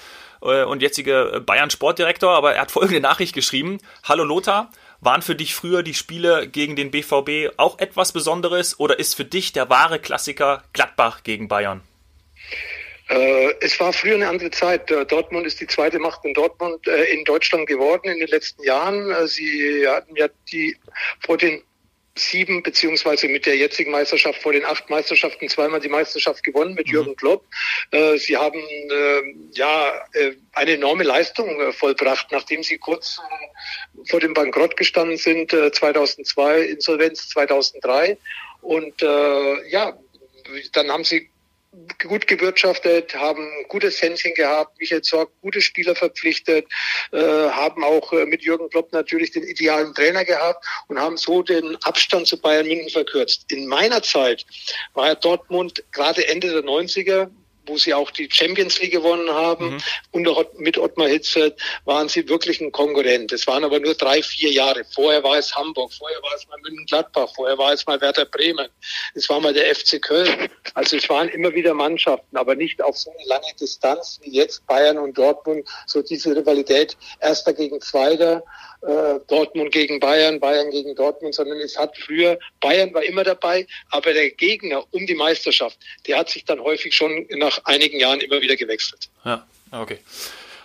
äh, 0.43 0.65
und 0.65 0.83
jetziger 0.83 1.41
Bayern-Sportdirektor, 1.41 2.31
aber 2.31 2.55
er 2.55 2.63
hat 2.63 2.71
folgende 2.71 3.01
Nachricht 3.01 3.35
geschrieben. 3.35 3.79
Hallo 4.05 4.25
Lothar, 4.25 4.71
waren 5.01 5.23
für 5.23 5.35
dich 5.35 5.55
früher 5.55 5.83
die 5.83 5.95
Spiele 5.95 6.49
gegen 6.49 6.77
den 6.77 6.91
BVB 6.91 7.55
auch 7.57 7.79
etwas 7.79 8.13
Besonderes 8.13 8.79
oder 8.79 8.99
ist 8.99 9.15
für 9.15 9.25
dich 9.25 9.53
der 9.53 9.69
wahre 9.69 9.99
Klassiker 9.99 10.63
Gladbach 10.73 11.23
gegen 11.25 11.49
Bayern? 11.49 11.83
Äh, 13.13 13.55
es 13.61 13.79
war 13.79 13.93
früher 13.93 14.15
eine 14.15 14.29
andere 14.29 14.51
Zeit. 14.51 14.91
Äh, 14.91 15.05
Dortmund 15.05 15.47
ist 15.47 15.61
die 15.61 15.67
zweite 15.67 15.99
Macht 15.99 16.25
in 16.25 16.33
Dortmund 16.33 16.87
äh, 16.87 17.05
in 17.13 17.25
Deutschland 17.25 17.67
geworden 17.67 18.09
in 18.09 18.19
den 18.19 18.29
letzten 18.29 18.63
Jahren. 18.63 19.29
Sie 19.29 19.87
hatten 19.87 20.17
ja 20.17 20.29
die 20.51 20.77
vor 21.21 21.37
den 21.37 21.63
sieben 22.15 22.63
beziehungsweise 22.63 23.29
mit 23.29 23.45
der 23.45 23.57
jetzigen 23.57 23.91
Meisterschaft 23.91 24.41
vor 24.41 24.53
den 24.53 24.65
acht 24.65 24.89
Meisterschaften 24.89 25.49
zweimal 25.49 25.81
die 25.81 25.89
Meisterschaft 25.89 26.43
gewonnen 26.43 26.75
mit 26.75 26.87
mhm. 26.87 26.93
Jürgen 26.93 27.17
Klopp. 27.17 27.45
Sie 28.17 28.37
haben 28.37 28.63
ja 29.55 30.05
eine 30.53 30.73
enorme 30.73 31.05
Leistung 31.05 31.73
vollbracht, 31.73 32.31
nachdem 32.31 32.63
sie 32.63 32.77
kurz 32.77 33.19
vor 34.11 34.21
dem 34.21 34.35
Bankrott 34.35 34.77
gestanden 34.77 35.17
sind 35.17 35.53
2002, 35.53 36.61
Insolvenz 36.61 37.31
2003 37.31 38.19
und 38.61 39.01
ja, 39.01 39.97
dann 40.75 40.91
haben 40.91 41.05
sie 41.05 41.31
gut 42.07 42.27
gewirtschaftet, 42.27 43.15
haben 43.15 43.49
gutes 43.69 44.03
Händchen 44.03 44.35
gehabt, 44.35 44.79
Michael 44.79 45.03
Zorg 45.03 45.31
gute 45.41 45.61
Spieler 45.61 45.95
verpflichtet, 45.95 46.67
äh, 47.13 47.19
haben 47.19 47.83
auch 47.83 48.13
äh, 48.13 48.27
mit 48.27 48.43
Jürgen 48.43 48.69
Klopp 48.69 48.93
natürlich 48.93 49.31
den 49.31 49.45
idealen 49.45 49.95
Trainer 49.95 50.25
gehabt 50.25 50.65
und 50.89 50.99
haben 50.99 51.17
so 51.17 51.43
den 51.43 51.77
Abstand 51.85 52.27
zu 52.27 52.39
Bayern 52.41 52.67
München 52.67 52.91
verkürzt. 52.91 53.51
In 53.51 53.67
meiner 53.67 54.03
Zeit 54.03 54.45
war 54.95 55.15
Dortmund 55.15 55.83
gerade 55.93 56.27
Ende 56.29 56.51
der 56.51 56.63
90er 56.63 57.31
wo 57.67 57.77
sie 57.77 57.95
auch 57.95 58.11
die 58.11 58.29
Champions 58.31 58.81
League 58.81 58.93
gewonnen 58.93 59.31
haben. 59.31 59.75
Mhm. 59.75 59.83
Und 60.11 60.29
auch 60.29 60.45
mit 60.59 60.79
Ottmar 60.79 61.09
Hitzfeld 61.09 61.55
waren 61.85 62.09
sie 62.09 62.29
wirklich 62.29 62.61
ein 62.61 62.73
Konkurrent. 62.73 63.33
Es 63.33 63.47
waren 63.47 63.65
aber 63.65 63.81
nur 63.81 63.95
drei, 63.95 64.23
vier 64.23 64.51
Jahre. 64.53 64.85
Vorher 64.95 65.23
war 65.23 65.39
es 65.39 65.55
Hamburg, 65.55 65.93
vorher 65.93 66.21
war 66.23 66.35
es 66.35 66.47
mal 66.49 66.59
München-Gladbach, 66.63 67.29
vorher 67.35 67.59
war 67.59 67.73
es 67.73 67.87
mal 67.87 68.01
Werder 68.01 68.25
Bremen, 68.25 68.69
es 69.15 69.29
war 69.29 69.41
mal 69.41 69.53
der 69.53 69.75
FC 69.75 70.01
Köln. 70.01 70.49
Also 70.75 70.97
es 70.97 71.09
waren 71.09 71.29
immer 71.29 71.53
wieder 71.55 71.75
Mannschaften, 71.75 72.37
aber 72.37 72.55
nicht 72.55 72.83
auf 72.83 72.97
so 72.97 73.11
eine 73.11 73.29
lange 73.29 73.53
Distanz 73.61 74.19
wie 74.23 74.31
jetzt 74.31 74.67
Bayern 74.67 74.99
und 74.99 75.17
Dortmund. 75.17 75.69
So 75.87 76.03
diese 76.03 76.35
Rivalität 76.35 76.97
Erster 77.21 77.53
gegen 77.53 77.81
Zweiter 77.81 78.43
äh, 78.83 79.21
Dortmund 79.29 79.73
gegen 79.73 80.01
Bayern, 80.01 80.41
Bayern 80.41 80.71
gegen 80.71 80.95
Dortmund, 80.95 81.35
sondern 81.35 81.59
es 81.61 81.79
hat 81.79 81.97
früher, 81.97 82.39
Bayern 82.61 82.93
war 82.93 83.03
immer 83.03 83.25
dabei, 83.25 83.67
aber 83.91 84.13
der 84.13 84.31
Gegner 84.31 84.85
um 84.91 85.07
die 85.07 85.15
Meisterschaft, 85.15 85.79
der 86.07 86.19
hat 86.19 86.31
sich 86.31 86.45
dann 86.45 86.61
häufig 86.61 86.95
schon 86.95 87.27
nach 87.31 87.61
einigen 87.65 87.99
Jahren 87.99 88.21
immer 88.21 88.41
wieder 88.41 88.57
gewechselt. 88.57 89.09
Ja, 89.25 89.47
okay. 89.71 89.99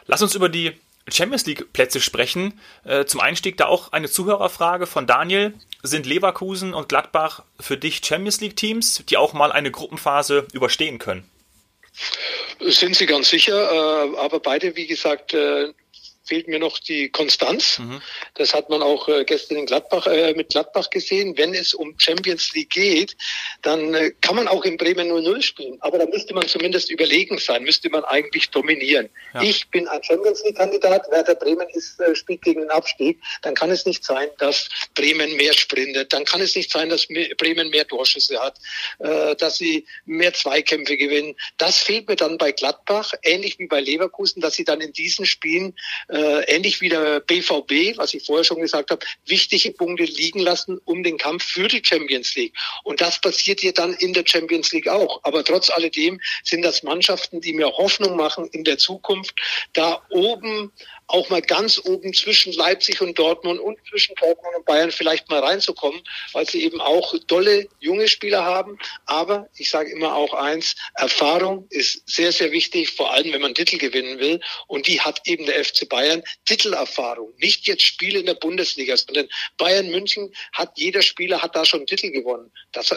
Lass 0.07 0.21
uns 0.21 0.35
über 0.35 0.49
die 0.49 0.73
Champions 1.09 1.45
League 1.45 1.71
Plätze 1.73 2.01
sprechen. 2.01 2.59
Äh, 2.83 3.05
zum 3.05 3.21
Einstieg 3.21 3.57
da 3.57 3.67
auch 3.67 3.91
eine 3.91 4.09
Zuhörerfrage 4.09 4.87
von 4.87 5.07
Daniel. 5.07 5.53
Sind 5.83 6.05
Leverkusen 6.05 6.73
und 6.73 6.89
Gladbach 6.89 7.43
für 7.59 7.77
dich 7.77 8.01
Champions 8.03 8.41
League 8.41 8.57
Teams, 8.57 9.03
die 9.09 9.17
auch 9.17 9.33
mal 9.33 9.51
eine 9.51 9.71
Gruppenphase 9.71 10.47
überstehen 10.53 10.97
können? 10.97 11.29
Sind 12.59 12.95
sie 12.95 13.05
ganz 13.05 13.29
sicher, 13.29 13.71
äh, 13.71 14.17
aber 14.17 14.39
beide, 14.39 14.75
wie 14.75 14.87
gesagt, 14.87 15.33
fehlt 16.27 16.47
mir 16.47 16.59
noch 16.59 16.79
die 16.79 17.09
Konstanz. 17.09 17.79
Mhm. 17.79 18.01
Das 18.35 18.53
hat 18.53 18.69
man 18.69 18.81
auch 18.81 19.07
äh, 19.07 19.23
gestern 19.23 19.57
in 19.57 19.65
Gladbach 19.65 20.07
äh, 20.07 20.33
mit 20.33 20.49
Gladbach 20.49 20.89
gesehen. 20.89 21.37
Wenn 21.37 21.53
es 21.53 21.73
um 21.73 21.95
Champions 21.97 22.53
League 22.53 22.71
geht, 22.71 23.15
dann 23.61 23.93
äh, 23.93 24.11
kann 24.21 24.35
man 24.35 24.47
auch 24.47 24.65
in 24.65 24.77
Bremen 24.77 25.11
0-0 25.11 25.41
spielen. 25.41 25.77
Aber 25.81 25.97
da 25.97 26.05
müsste 26.05 26.33
man 26.33 26.47
zumindest 26.47 26.91
überlegen 26.91 27.37
sein, 27.37 27.63
müsste 27.63 27.89
man 27.89 28.03
eigentlich 28.03 28.49
dominieren. 28.49 29.09
Ja. 29.33 29.41
Ich 29.41 29.67
bin 29.69 29.87
ein 29.87 30.03
Champions 30.03 30.43
League-Kandidat, 30.43 31.09
Werder 31.11 31.35
Bremen 31.35 31.67
ist, 31.73 31.99
äh, 31.99 32.15
spielt 32.15 32.41
gegen 32.41 32.61
den 32.61 32.69
Abstieg. 32.69 33.21
Dann 33.41 33.55
kann 33.55 33.71
es 33.71 33.85
nicht 33.85 34.03
sein, 34.03 34.29
dass 34.37 34.69
Bremen 34.93 35.35
mehr 35.37 35.53
sprintet. 35.53 36.11
Dann 36.13 36.25
kann 36.25 36.41
es 36.41 36.55
nicht 36.55 36.71
sein, 36.71 36.89
dass 36.89 37.07
Bremen 37.37 37.69
mehr 37.69 37.87
Torschüsse 37.87 38.39
hat, 38.39 38.57
äh, 38.99 39.35
dass 39.35 39.57
sie 39.57 39.85
mehr 40.05 40.33
Zweikämpfe 40.33 40.97
gewinnen. 40.97 41.35
Das 41.57 41.77
fehlt 41.77 42.07
mir 42.07 42.15
dann 42.15 42.37
bei 42.37 42.51
Gladbach, 42.51 43.13
ähnlich 43.23 43.59
wie 43.59 43.67
bei 43.67 43.79
Leverkusen, 43.79 44.41
dass 44.41 44.55
sie 44.55 44.65
dann 44.65 44.81
in 44.81 44.93
diesen 44.93 45.25
Spielen 45.25 45.73
äh, 46.09 46.16
äh, 46.17 46.55
ähnlich 46.55 46.81
wie 46.81 46.89
der 46.89 47.19
BVB, 47.19 47.97
was 47.97 48.13
ich 48.13 48.25
vorher 48.25 48.43
schon 48.43 48.59
gesagt 48.59 48.89
habe, 48.89 49.05
wichtige 49.25 49.71
Punkte 49.71 50.03
liegen 50.03 50.39
lassen 50.39 50.79
um 50.85 51.03
den 51.03 51.17
Kampf 51.17 51.43
für 51.43 51.67
die 51.67 51.81
Champions 51.83 52.35
League. 52.35 52.53
Und 52.83 53.01
das 53.01 53.21
passiert 53.21 53.59
hier 53.59 53.73
dann 53.73 53.93
in 53.93 54.13
der 54.13 54.23
Champions 54.25 54.71
League 54.71 54.87
auch. 54.87 55.19
Aber 55.23 55.43
trotz 55.43 55.69
alledem 55.69 56.19
sind 56.43 56.63
das 56.63 56.81
Mannschaften, 56.81 57.41
die 57.41 57.53
mir 57.53 57.67
Hoffnung 57.67 58.15
machen 58.15 58.47
in 58.51 58.63
der 58.63 58.77
Zukunft, 58.77 59.35
da 59.73 60.01
oben 60.09 60.71
auch 61.07 61.29
mal 61.29 61.41
ganz 61.41 61.79
oben 61.83 62.13
zwischen 62.13 62.53
Leipzig 62.53 63.01
und 63.01 63.17
Dortmund 63.17 63.59
und 63.59 63.77
zwischen 63.89 64.15
Dortmund 64.15 64.55
und 64.57 64.65
Bayern 64.65 64.91
vielleicht 64.91 65.29
mal 65.29 65.39
reinzukommen, 65.39 66.01
weil 66.33 66.47
sie 66.47 66.63
eben 66.63 66.81
auch 66.81 67.15
tolle 67.27 67.67
junge 67.79 68.07
Spieler 68.07 68.43
haben. 68.43 68.77
Aber 69.05 69.47
ich 69.55 69.69
sage 69.69 69.91
immer 69.91 70.15
auch 70.15 70.33
eins, 70.33 70.75
Erfahrung 70.95 71.65
ist 71.69 72.03
sehr, 72.09 72.31
sehr 72.31 72.51
wichtig, 72.51 72.91
vor 72.91 73.13
allem 73.13 73.31
wenn 73.31 73.41
man 73.41 73.55
Titel 73.55 73.77
gewinnen 73.77 74.19
will. 74.19 74.41
Und 74.67 74.87
die 74.87 74.99
hat 74.99 75.21
eben 75.25 75.45
der 75.45 75.63
FC 75.63 75.87
Bayern 75.87 76.23
Titelerfahrung. 76.45 77.33
Nicht 77.37 77.67
jetzt 77.67 77.83
Spiele 77.83 78.19
in 78.19 78.25
der 78.25 78.33
Bundesliga, 78.33 78.97
sondern 78.97 79.29
Bayern 79.57 79.89
München 79.89 80.33
hat, 80.51 80.71
jeder 80.75 81.01
Spieler 81.01 81.41
hat 81.41 81.55
da 81.55 81.63
schon 81.63 81.85
Titel 81.85 82.11
gewonnen. 82.11 82.51
Das 82.73 82.93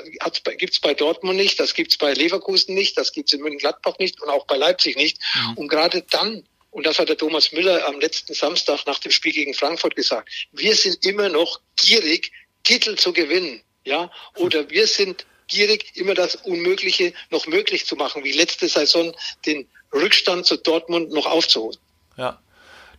gibt 0.59 0.73
es 0.75 0.81
bei 0.81 0.95
Dortmund 0.95 1.37
nicht, 1.37 1.61
das 1.61 1.75
gibt 1.75 1.93
es 1.93 1.99
bei 1.99 2.13
Leverkusen 2.13 2.75
nicht, 2.75 2.99
das 2.99 3.13
gibt 3.13 3.29
es 3.29 3.35
in 3.35 3.43
München-Gladbach 3.43 3.99
nicht 3.99 4.21
und 4.21 4.29
auch 4.31 4.47
bei 4.47 4.57
Leipzig 4.57 4.97
nicht. 4.97 5.19
Mhm. 5.35 5.59
Und 5.59 5.69
gerade 5.69 6.03
dann 6.11 6.45
und 6.71 6.87
das 6.87 6.99
hat 6.99 7.09
der 7.09 7.17
Thomas 7.17 7.53
Müller 7.53 7.87
am 7.87 8.01
letzten 8.01 8.35
Samstag 8.35 8.87
nach 8.87 8.99
dem 8.99 9.11
Spiel 9.11 9.33
gegen 9.33 9.55
Frankfurt 9.55 9.97
gesagt. 9.97 10.29
Wir 10.53 10.75
sind 10.75 11.05
immer 11.05 11.29
noch 11.29 11.61
gierig, 11.77 12.33
Titel 12.63 12.97
zu 12.97 13.13
gewinnen. 13.13 13.63
Ja, 13.85 14.11
oder 14.37 14.69
wir 14.69 14.87
sind 14.87 15.27
gierig, 15.49 15.93
immer 15.95 16.15
das 16.15 16.37
Unmögliche 16.37 17.13
noch 17.31 17.47
möglich 17.47 17.87
zu 17.87 17.97
machen, 17.97 18.23
wie 18.25 18.33
letzte 18.33 18.69
Saison 18.69 19.15
den 19.47 19.69
Rückstand 19.93 20.47
zu 20.47 20.57
Dortmund 20.57 21.11
noch 21.11 21.27
aufzuholen. 21.27 21.79
Ja, 22.17 22.41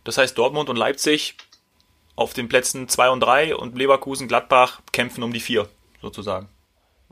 das 0.04 0.18
heißt 0.18 0.36
Dortmund 0.36 0.68
und 0.68 0.76
Leipzig 0.76 1.34
auf 2.14 2.34
den 2.34 2.48
Plätzen 2.48 2.88
zwei 2.88 3.10
und 3.10 3.20
drei 3.20 3.56
und 3.56 3.76
Leverkusen, 3.76 4.28
Gladbach 4.28 4.80
kämpfen 4.92 5.22
um 5.22 5.32
die 5.32 5.40
vier 5.40 5.68
sozusagen. 6.02 6.48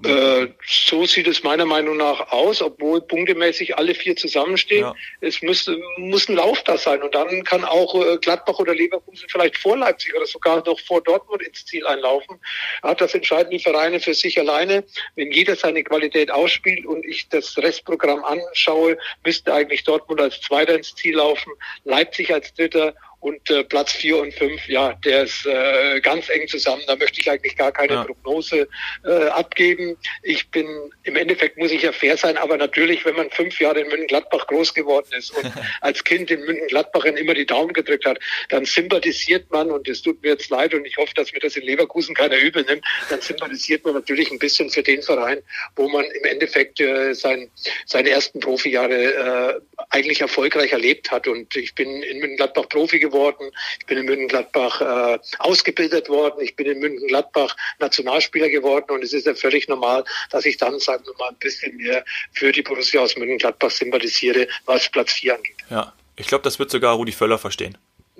Äh, 0.04 0.48
so 0.66 1.04
sieht 1.04 1.26
es 1.26 1.42
meiner 1.42 1.66
Meinung 1.66 1.96
nach 1.96 2.32
aus, 2.32 2.62
obwohl 2.62 3.00
punktemäßig 3.00 3.76
alle 3.76 3.94
vier 3.94 4.16
zusammenstehen. 4.16 4.82
Ja. 4.82 4.94
Es 5.20 5.42
muss, 5.42 5.70
muss 5.96 6.28
ein 6.28 6.36
Lauf 6.36 6.62
da 6.64 6.78
sein 6.78 7.02
und 7.02 7.14
dann 7.14 7.44
kann 7.44 7.64
auch 7.64 7.94
äh, 7.94 8.18
Gladbach 8.18 8.58
oder 8.58 8.74
Leverkusen 8.74 9.28
vielleicht 9.28 9.56
vor 9.58 9.76
Leipzig 9.76 10.14
oder 10.16 10.26
sogar 10.26 10.64
noch 10.64 10.78
vor 10.80 11.02
Dortmund 11.02 11.42
ins 11.42 11.64
Ziel 11.66 11.86
einlaufen. 11.86 12.40
Hat 12.82 13.00
das 13.00 13.14
entscheiden 13.14 13.50
die 13.50 13.58
Vereine 13.58 14.00
für 14.00 14.14
sich 14.14 14.38
alleine. 14.38 14.84
Wenn 15.16 15.32
jeder 15.32 15.56
seine 15.56 15.82
Qualität 15.84 16.30
ausspielt 16.30 16.86
und 16.86 17.04
ich 17.04 17.28
das 17.28 17.56
Restprogramm 17.58 18.24
anschaue, 18.24 18.96
müsste 19.24 19.52
eigentlich 19.52 19.84
Dortmund 19.84 20.20
als 20.20 20.40
Zweiter 20.40 20.76
ins 20.76 20.94
Ziel 20.94 21.16
laufen, 21.16 21.52
Leipzig 21.84 22.32
als 22.32 22.52
Dritter 22.54 22.94
und 23.20 23.50
äh, 23.50 23.64
Platz 23.64 23.92
vier 23.92 24.18
und 24.18 24.32
fünf, 24.32 24.66
ja, 24.66 24.94
der 25.04 25.24
ist 25.24 25.44
äh, 25.44 26.00
ganz 26.00 26.30
eng 26.30 26.48
zusammen. 26.48 26.82
Da 26.86 26.96
möchte 26.96 27.20
ich 27.20 27.30
eigentlich 27.30 27.54
gar 27.54 27.70
keine 27.70 27.92
ja. 27.92 28.04
Prognose 28.04 28.66
äh, 29.04 29.26
abgeben. 29.26 29.98
Ich 30.22 30.50
bin, 30.50 30.66
im 31.02 31.16
Endeffekt 31.16 31.58
muss 31.58 31.70
ich 31.70 31.82
ja 31.82 31.92
fair 31.92 32.16
sein, 32.16 32.38
aber 32.38 32.56
natürlich, 32.56 33.04
wenn 33.04 33.16
man 33.16 33.30
fünf 33.30 33.60
Jahre 33.60 33.80
in 33.80 33.88
München-Gladbach 33.88 34.46
groß 34.46 34.72
geworden 34.72 35.08
ist 35.16 35.30
und 35.36 35.52
als 35.82 36.02
Kind 36.02 36.30
in 36.30 36.40
München-Gladbach 36.46 37.04
immer 37.04 37.34
die 37.34 37.44
Daumen 37.44 37.74
gedrückt 37.74 38.06
hat, 38.06 38.18
dann 38.48 38.64
sympathisiert 38.64 39.50
man, 39.50 39.70
und 39.70 39.86
es 39.86 40.00
tut 40.00 40.22
mir 40.22 40.30
jetzt 40.30 40.48
leid 40.48 40.72
und 40.72 40.86
ich 40.86 40.96
hoffe, 40.96 41.12
dass 41.14 41.32
mir 41.32 41.40
das 41.40 41.56
in 41.56 41.64
Leverkusen 41.64 42.14
keiner 42.14 42.38
übel 42.38 42.64
nimmt, 42.64 42.84
dann 43.10 43.20
sympathisiert 43.20 43.84
man 43.84 43.94
natürlich 43.94 44.30
ein 44.30 44.38
bisschen 44.38 44.70
für 44.70 44.82
den 44.82 45.02
Verein, 45.02 45.42
wo 45.76 45.90
man 45.90 46.06
im 46.06 46.24
Endeffekt 46.24 46.80
äh, 46.80 47.12
sein, 47.12 47.50
seine 47.84 48.08
ersten 48.08 48.40
Profijahre 48.40 49.60
äh, 49.60 49.60
eigentlich 49.90 50.22
erfolgreich 50.22 50.72
erlebt 50.72 51.10
hat. 51.10 51.26
Und 51.26 51.54
ich 51.54 51.74
bin 51.74 52.02
in 52.02 52.20
München-Gladbach 52.20 52.68
Profi 52.70 52.98
geworden 52.98 53.09
geworden, 53.10 53.50
ich 53.78 53.86
bin 53.86 53.98
in 53.98 54.06
München-Gladbach 54.06 54.80
äh, 54.80 55.18
ausgebildet 55.38 56.08
worden, 56.08 56.40
ich 56.40 56.56
bin 56.56 56.66
in 56.66 56.78
München-Gladbach 56.78 57.56
Nationalspieler 57.78 58.48
geworden 58.48 58.90
und 58.90 59.02
es 59.02 59.12
ist 59.12 59.26
ja 59.26 59.34
völlig 59.34 59.68
normal, 59.68 60.04
dass 60.30 60.44
ich 60.44 60.56
dann, 60.56 60.78
sagen 60.78 61.04
wir 61.04 61.14
mal, 61.18 61.30
ein 61.30 61.36
bisschen 61.36 61.76
mehr 61.76 62.04
für 62.32 62.52
die 62.52 62.62
Borussia 62.62 63.00
aus 63.00 63.16
München-Gladbach 63.16 63.70
sympathisiere, 63.70 64.46
was 64.64 64.88
Platz 64.88 65.12
4 65.14 65.34
angeht. 65.34 65.56
Ja, 65.70 65.92
ich 66.16 66.26
glaube, 66.26 66.42
das 66.42 66.58
wird 66.58 66.70
sogar 66.70 66.94
Rudi 66.94 67.12
Völler 67.12 67.38
verstehen. 67.38 67.76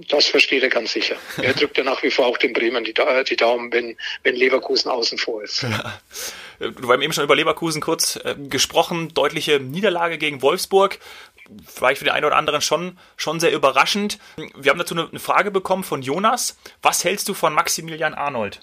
Das 0.09 0.27
versteht 0.27 0.63
er 0.63 0.71
ganz 0.71 0.93
sicher. 0.93 1.17
Er 1.43 1.53
drückt 1.53 1.77
ja 1.77 1.85
nach 1.85 2.03
wie 2.03 2.11
vor 2.11 2.27
auch 2.27 2.39
den 2.39 2.53
Bremen 2.53 2.85
die, 2.85 2.95
die 3.29 3.37
Daumen, 3.37 3.73
wenn, 3.73 3.97
wenn 4.23 4.35
Leverkusen 4.35 4.91
außen 4.91 5.19
vor 5.19 5.43
ist. 5.43 5.63
Ja. 5.63 6.01
Du 6.59 6.93
haben 6.93 7.01
eben 7.01 7.13
schon 7.13 7.25
über 7.25 7.37
Leverkusen 7.37 7.81
kurz 7.81 8.17
äh, 8.17 8.35
gesprochen. 8.37 9.15
Deutliche 9.15 9.61
Niederlage 9.61 10.19
gegen 10.19 10.43
Wolfsburg. 10.43 10.99
Vielleicht 11.67 11.99
für 11.99 12.05
den 12.05 12.15
einen 12.15 12.27
oder 12.27 12.37
anderen 12.37 12.61
schon, 12.61 12.99
schon 13.17 13.41
sehr 13.41 13.53
überraschend. 13.53 14.19
Wir 14.57 14.71
haben 14.71 14.79
dazu 14.79 14.95
eine 14.95 15.19
Frage 15.19 15.51
bekommen 15.51 15.85
von 15.85 16.03
Jonas. 16.03 16.57
Was 16.83 17.05
hältst 17.05 17.29
du 17.29 17.35
von 17.35 17.53
Maximilian 17.53 18.15
Arnold? 18.15 18.61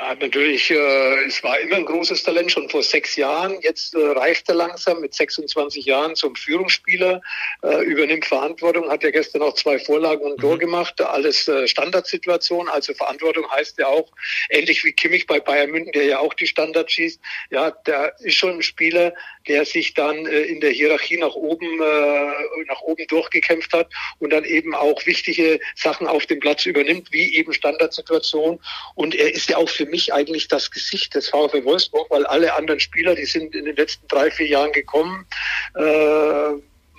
Ja, 0.00 0.14
natürlich, 0.14 0.70
äh, 0.70 1.24
es 1.24 1.42
war 1.42 1.58
immer 1.58 1.74
ein 1.74 1.84
großes 1.84 2.22
Talent, 2.22 2.52
schon 2.52 2.70
vor 2.70 2.84
sechs 2.84 3.16
Jahren. 3.16 3.60
Jetzt 3.62 3.96
äh, 3.96 3.98
reift 3.98 4.48
er 4.48 4.54
langsam 4.54 5.00
mit 5.00 5.12
26 5.12 5.86
Jahren 5.86 6.14
zum 6.14 6.36
Führungsspieler, 6.36 7.20
äh, 7.64 7.82
übernimmt 7.82 8.24
Verantwortung, 8.24 8.88
hat 8.88 9.02
ja 9.02 9.10
gestern 9.10 9.42
auch 9.42 9.54
zwei 9.54 9.76
Vorlagen 9.80 10.22
und 10.22 10.38
Tor 10.38 10.54
mhm. 10.54 10.60
gemacht, 10.60 11.00
alles 11.00 11.48
äh, 11.48 11.66
Standardsituation. 11.66 12.68
Also 12.68 12.94
Verantwortung 12.94 13.50
heißt 13.50 13.76
ja 13.80 13.88
auch, 13.88 14.08
ähnlich 14.50 14.84
wie 14.84 14.92
Kimmich 14.92 15.26
bei 15.26 15.40
Bayern 15.40 15.72
München, 15.72 15.90
der 15.90 16.04
ja 16.04 16.18
auch 16.20 16.34
die 16.34 16.46
Standards 16.46 16.92
schießt, 16.92 17.20
ja, 17.50 17.72
der 17.72 18.14
ist 18.20 18.36
schon 18.36 18.58
ein 18.58 18.62
Spieler, 18.62 19.14
der 19.48 19.64
sich 19.64 19.94
dann 19.94 20.26
äh, 20.26 20.42
in 20.42 20.60
der 20.60 20.70
Hierarchie 20.70 21.18
nach 21.18 21.34
oben, 21.34 21.66
äh, 21.82 22.64
nach 22.68 22.82
oben 22.82 23.04
durchgekämpft 23.08 23.72
hat 23.72 23.88
und 24.20 24.30
dann 24.30 24.44
eben 24.44 24.76
auch 24.76 25.04
wichtige 25.06 25.58
Sachen 25.74 26.06
auf 26.06 26.26
dem 26.26 26.38
Platz 26.38 26.66
übernimmt, 26.66 27.10
wie 27.10 27.34
eben 27.34 27.52
Standardsituation. 27.52 28.60
Und 28.94 29.16
er 29.16 29.34
ist 29.34 29.50
ja 29.50 29.56
auch 29.56 29.68
für 29.68 29.87
mich 29.88 30.12
eigentlich 30.12 30.48
das 30.48 30.70
Gesicht 30.70 31.14
des 31.14 31.28
VfL 31.28 31.64
Wolfsburg, 31.64 32.10
weil 32.10 32.26
alle 32.26 32.54
anderen 32.54 32.80
Spieler, 32.80 33.14
die 33.14 33.26
sind 33.26 33.54
in 33.54 33.64
den 33.64 33.76
letzten 33.76 34.06
drei, 34.08 34.30
vier 34.30 34.46
Jahren 34.46 34.72
gekommen, 34.72 35.26
äh, 35.74 36.52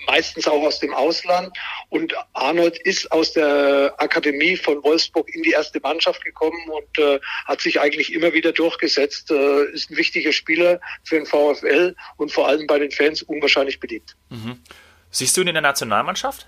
meistens 0.06 0.46
auch 0.46 0.62
aus 0.62 0.80
dem 0.80 0.94
Ausland. 0.94 1.56
Und 1.88 2.14
Arnold 2.32 2.78
ist 2.78 3.10
aus 3.12 3.32
der 3.32 3.94
Akademie 3.98 4.56
von 4.56 4.82
Wolfsburg 4.82 5.28
in 5.34 5.42
die 5.42 5.50
erste 5.50 5.80
Mannschaft 5.80 6.24
gekommen 6.24 6.60
und 6.70 6.98
äh, 6.98 7.20
hat 7.44 7.60
sich 7.60 7.80
eigentlich 7.80 8.12
immer 8.12 8.32
wieder 8.32 8.52
durchgesetzt. 8.52 9.30
Äh, 9.30 9.64
ist 9.72 9.90
ein 9.90 9.96
wichtiger 9.96 10.32
Spieler 10.32 10.80
für 11.04 11.16
den 11.16 11.26
VfL 11.26 11.94
und 12.16 12.32
vor 12.32 12.48
allem 12.48 12.66
bei 12.66 12.78
den 12.78 12.90
Fans 12.90 13.22
unwahrscheinlich 13.22 13.80
beliebt. 13.80 14.16
Mhm. 14.30 14.58
Siehst 15.10 15.36
du 15.36 15.42
ihn 15.42 15.48
in 15.48 15.54
der 15.54 15.62
Nationalmannschaft? 15.62 16.46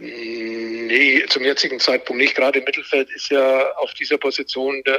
Nee, 0.00 1.24
zum 1.28 1.44
jetzigen 1.44 1.80
Zeitpunkt 1.80 2.22
nicht. 2.22 2.36
Gerade 2.36 2.60
im 2.60 2.64
Mittelfeld 2.64 3.10
ist 3.10 3.30
ja 3.30 3.72
auf 3.76 3.94
dieser 3.94 4.16
Position 4.16 4.80
äh, 4.84 4.92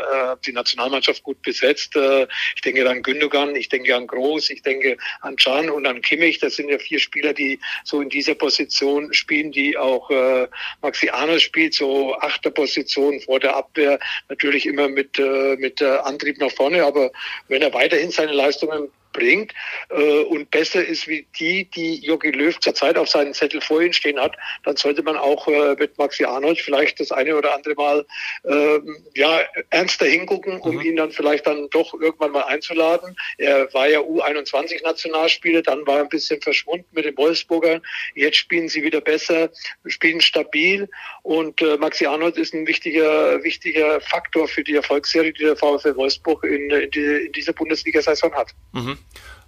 die 0.45 0.51
Nationalmannschaft 0.51 1.23
gut 1.23 1.41
besetzt. 1.41 1.95
Äh, 1.95 2.27
ich 2.55 2.61
denke 2.61 2.89
an 2.89 3.01
Gündogan, 3.01 3.55
ich 3.55 3.69
denke 3.69 3.95
an 3.95 4.07
Groß, 4.07 4.49
ich 4.49 4.61
denke 4.61 4.97
an 5.21 5.37
Can 5.37 5.69
und 5.69 5.85
an 5.85 6.01
Kimmich. 6.01 6.39
Das 6.39 6.55
sind 6.55 6.69
ja 6.69 6.77
vier 6.79 6.99
Spieler, 6.99 7.33
die 7.33 7.59
so 7.85 8.01
in 8.01 8.09
dieser 8.09 8.35
Position 8.35 9.13
spielen, 9.13 9.53
die 9.53 9.77
auch 9.77 10.09
äh, 10.09 10.47
Maxi 10.81 11.09
Arnold 11.09 11.41
spielt, 11.41 11.73
so 11.73 12.15
achter 12.15 12.51
Position 12.51 13.21
vor 13.21 13.39
der 13.39 13.55
Abwehr. 13.55 13.99
Natürlich 14.27 14.65
immer 14.65 14.89
mit, 14.89 15.17
äh, 15.17 15.55
mit 15.57 15.81
Antrieb 15.81 16.39
nach 16.39 16.51
vorne. 16.51 16.83
Aber 16.83 17.11
wenn 17.47 17.61
er 17.61 17.73
weiterhin 17.73 18.11
seine 18.11 18.33
Leistungen 18.33 18.89
bringt 19.11 19.53
äh, 19.89 20.21
und 20.23 20.51
besser 20.51 20.85
ist 20.85 21.07
wie 21.07 21.27
die, 21.39 21.65
die 21.65 22.05
Jogi 22.05 22.31
Löw 22.31 22.57
zurzeit 22.59 22.97
auf 22.97 23.09
seinen 23.09 23.33
Zettel 23.33 23.61
vorhin 23.61 23.93
stehen 23.93 24.19
hat, 24.19 24.35
dann 24.63 24.75
sollte 24.75 25.03
man 25.03 25.17
auch 25.17 25.47
äh, 25.47 25.75
mit 25.77 25.97
Maxi 25.97 26.25
Arnold 26.25 26.59
vielleicht 26.59 26.99
das 26.99 27.11
eine 27.11 27.35
oder 27.35 27.55
andere 27.55 27.75
Mal 27.75 28.05
äh, 28.43 28.79
ja, 29.15 29.41
ernster 29.69 30.05
hingucken, 30.05 30.59
um 30.59 30.75
mhm. 30.75 30.81
ihn 30.81 30.95
dann 30.95 31.11
vielleicht 31.11 31.47
dann 31.47 31.69
doch 31.71 31.93
irgendwann 31.93 32.31
mal 32.31 32.43
einzuladen. 32.43 33.15
Er 33.37 33.73
war 33.73 33.89
ja 33.89 33.99
U21-Nationalspieler, 33.99 35.61
dann 35.61 35.85
war 35.87 35.97
er 35.97 36.03
ein 36.03 36.09
bisschen 36.09 36.41
verschwunden 36.41 36.87
mit 36.91 37.05
den 37.05 37.17
Wolfsburgern. 37.17 37.81
Jetzt 38.15 38.37
spielen 38.37 38.69
sie 38.69 38.83
wieder 38.83 39.01
besser, 39.01 39.49
spielen 39.87 40.21
stabil 40.21 40.89
und 41.23 41.61
äh, 41.61 41.77
Maxi 41.77 42.05
Arnold 42.05 42.37
ist 42.37 42.53
ein 42.53 42.67
wichtiger, 42.67 43.43
wichtiger 43.43 43.99
Faktor 44.01 44.47
für 44.47 44.63
die 44.63 44.75
Erfolgsserie, 44.75 45.33
die 45.33 45.43
der 45.43 45.55
VfL 45.55 45.95
Wolfsburg 45.95 46.43
in, 46.43 46.69
in, 46.69 46.91
die, 46.91 47.25
in 47.25 47.31
dieser 47.31 47.53
Bundesliga-Saison 47.53 48.33
hat. 48.33 48.53
Mhm. 48.73 48.98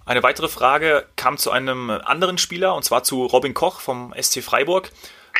Eine 0.04 0.22
weitere 0.22 0.48
Frage 0.48 1.06
kam 1.16 1.38
zu 1.38 1.50
einem 1.50 1.90
anderen 1.90 2.38
Spieler, 2.38 2.74
und 2.74 2.84
zwar 2.84 3.04
zu 3.04 3.24
Robin 3.26 3.54
Koch 3.54 3.80
vom 3.80 4.12
SC 4.20 4.42
Freiburg, 4.42 4.90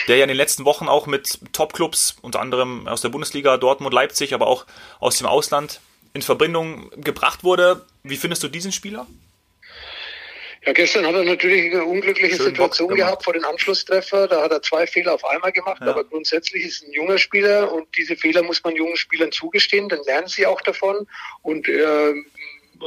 der 0.08 0.16
ja 0.16 0.24
in 0.24 0.28
den 0.28 0.36
letzten 0.36 0.64
Wochen 0.64 0.88
auch 0.88 1.06
mit 1.06 1.40
Topclubs, 1.52 2.16
unter 2.22 2.40
anderem 2.40 2.86
aus 2.86 3.00
der 3.00 3.08
Bundesliga, 3.08 3.56
Dortmund, 3.56 3.92
Leipzig, 3.92 4.34
aber 4.34 4.46
auch 4.46 4.66
aus 5.00 5.18
dem 5.18 5.26
Ausland 5.26 5.80
in 6.14 6.22
Verbindung 6.22 6.90
gebracht 6.96 7.42
wurde. 7.44 7.84
Wie 8.02 8.16
findest 8.16 8.42
du 8.42 8.48
diesen 8.48 8.72
Spieler? 8.72 9.06
Ja, 10.64 10.72
gestern 10.72 11.04
hat 11.06 11.14
er 11.14 11.24
natürlich 11.24 11.72
eine 11.72 11.84
unglückliche 11.84 12.36
Schön 12.36 12.46
Situation 12.46 12.94
gehabt 12.94 13.24
vor 13.24 13.32
den 13.32 13.44
Anschlusstreffer. 13.44 14.28
Da 14.28 14.42
hat 14.42 14.52
er 14.52 14.62
zwei 14.62 14.86
Fehler 14.86 15.14
auf 15.14 15.24
einmal 15.24 15.50
gemacht, 15.50 15.80
ja. 15.80 15.88
aber 15.88 16.04
grundsätzlich 16.04 16.64
ist 16.64 16.84
ein 16.84 16.92
junger 16.92 17.18
Spieler 17.18 17.72
und 17.72 17.88
diese 17.96 18.14
Fehler 18.14 18.44
muss 18.44 18.62
man 18.62 18.76
jungen 18.76 18.96
Spielern 18.96 19.32
zugestehen, 19.32 19.88
dann 19.88 20.04
lernen 20.04 20.28
sie 20.28 20.46
auch 20.46 20.60
davon 20.60 21.08
und 21.42 21.68
äh, 21.68 22.14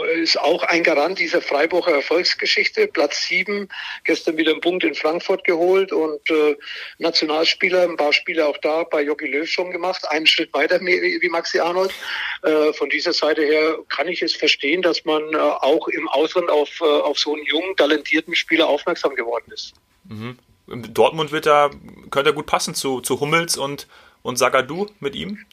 ist 0.04 0.40
auch 0.40 0.64
ein 0.64 0.84
Garant 0.84 1.20
dieser 1.20 1.42
Freiburger 1.42 1.92
Erfolgsgeschichte. 1.92 2.88
Platz 2.88 3.24
sieben, 3.24 3.70
gestern 4.04 4.38
wieder 4.38 4.52
einen 4.52 4.62
Punkt 4.62 4.84
in 4.84 4.96
Frankfurt 4.96 5.44
geholt 5.44 5.92
und 5.92 6.30
äh, 6.30 6.56
Nationalspieler, 6.98 7.84
ein 7.84 7.98
paar 7.98 8.14
Spiele 8.14 8.46
auch 8.48 8.58
da 8.58 8.84
bei 8.84 9.02
Jogi 9.02 9.28
Löw 9.28 9.50
schon 9.50 9.72
gemacht, 9.72 10.08
einen 10.10 10.28
Schritt 10.28 10.54
weiter 10.54 10.80
wie 10.82 11.30
Maxi 11.30 11.60
Arnold. 11.60 11.94
Äh, 12.44 12.74
von 12.74 12.90
dieser 12.90 13.14
Seite 13.14 13.44
her 13.44 13.78
kann 13.90 14.08
ich 14.08 14.22
es 14.22 14.36
verstehen, 14.36 14.82
dass 14.82 15.06
man 15.06 15.22
äh, 15.34 15.38
auch 15.38 15.88
im 15.88 16.08
Ausland 16.10 16.50
auf, 16.50 16.82
äh, 16.82 16.86
auf 16.86 17.18
so 17.18 17.34
einen 17.34 17.46
jungen, 17.46 17.76
talentierten 17.76 18.36
Spieler 18.36 18.68
aufmerksam 18.68 19.16
geworden 19.16 19.52
ist. 19.52 19.74
Mhm. 20.06 20.38
Dortmund 20.68 21.32
wird 21.32 21.46
da, 21.46 21.70
könnte 22.10 22.32
er 22.32 22.34
gut 22.34 22.48
passen 22.48 22.74
zu, 22.74 23.02
zu 23.02 23.20
Hummels 23.20 23.56
und, 23.58 23.88
und 24.24 24.38
Sagadu 24.38 24.88
mit 25.00 25.16
ihm? 25.16 25.46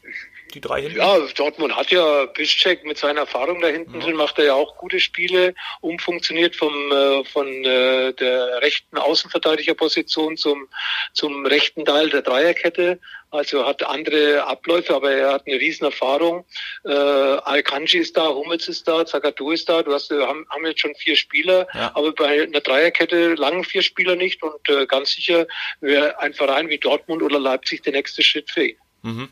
Die 0.54 0.60
drei 0.60 0.82
hinten? 0.82 0.98
Ja, 0.98 1.18
Dortmund 1.36 1.74
hat 1.76 1.90
ja 1.90 2.26
Piszczek 2.26 2.84
mit 2.84 2.98
seiner 2.98 3.20
Erfahrung 3.20 3.60
da 3.60 3.68
hinten 3.68 3.94
ja. 3.94 4.00
drin, 4.00 4.16
macht 4.16 4.38
er 4.38 4.46
ja 4.46 4.54
auch 4.54 4.76
gute 4.76 5.00
Spiele, 5.00 5.54
umfunktioniert 5.80 6.56
vom, 6.56 6.72
äh, 6.92 7.24
von 7.24 7.46
äh, 7.64 8.12
der 8.14 8.62
rechten 8.62 8.96
Außenverteidigerposition 8.98 10.36
zum, 10.36 10.68
zum 11.12 11.46
rechten 11.46 11.84
Teil 11.84 12.10
der 12.10 12.22
Dreierkette. 12.22 12.98
Also 13.30 13.64
hat 13.66 13.82
andere 13.82 14.44
Abläufe, 14.44 14.94
aber 14.94 15.10
er 15.10 15.32
hat 15.32 15.46
eine 15.46 15.58
riesen 15.58 15.86
Erfahrung. 15.86 16.44
Äh, 16.84 16.90
Alkanji 16.90 17.98
ist 17.98 18.14
da, 18.14 18.28
Hummels 18.28 18.68
ist 18.68 18.86
da, 18.86 19.06
Zagadou 19.06 19.52
ist 19.52 19.70
da. 19.70 19.82
Du 19.82 19.94
hast, 19.94 20.10
wir 20.10 20.26
haben, 20.26 20.46
haben 20.50 20.66
jetzt 20.66 20.80
schon 20.80 20.94
vier 20.96 21.16
Spieler, 21.16 21.66
ja. 21.72 21.92
aber 21.94 22.12
bei 22.12 22.42
einer 22.42 22.60
Dreierkette 22.60 23.34
langen 23.34 23.64
vier 23.64 23.80
Spieler 23.80 24.16
nicht 24.16 24.42
und 24.42 24.68
äh, 24.68 24.84
ganz 24.84 25.12
sicher 25.12 25.46
wäre 25.80 26.18
ein 26.20 26.34
Verein 26.34 26.68
wie 26.68 26.76
Dortmund 26.76 27.22
oder 27.22 27.40
Leipzig 27.40 27.82
der 27.82 27.94
nächste 27.94 28.22
Schritt 28.22 28.50
für 28.50 28.66
ihn. 28.66 28.76
Mhm. 29.00 29.28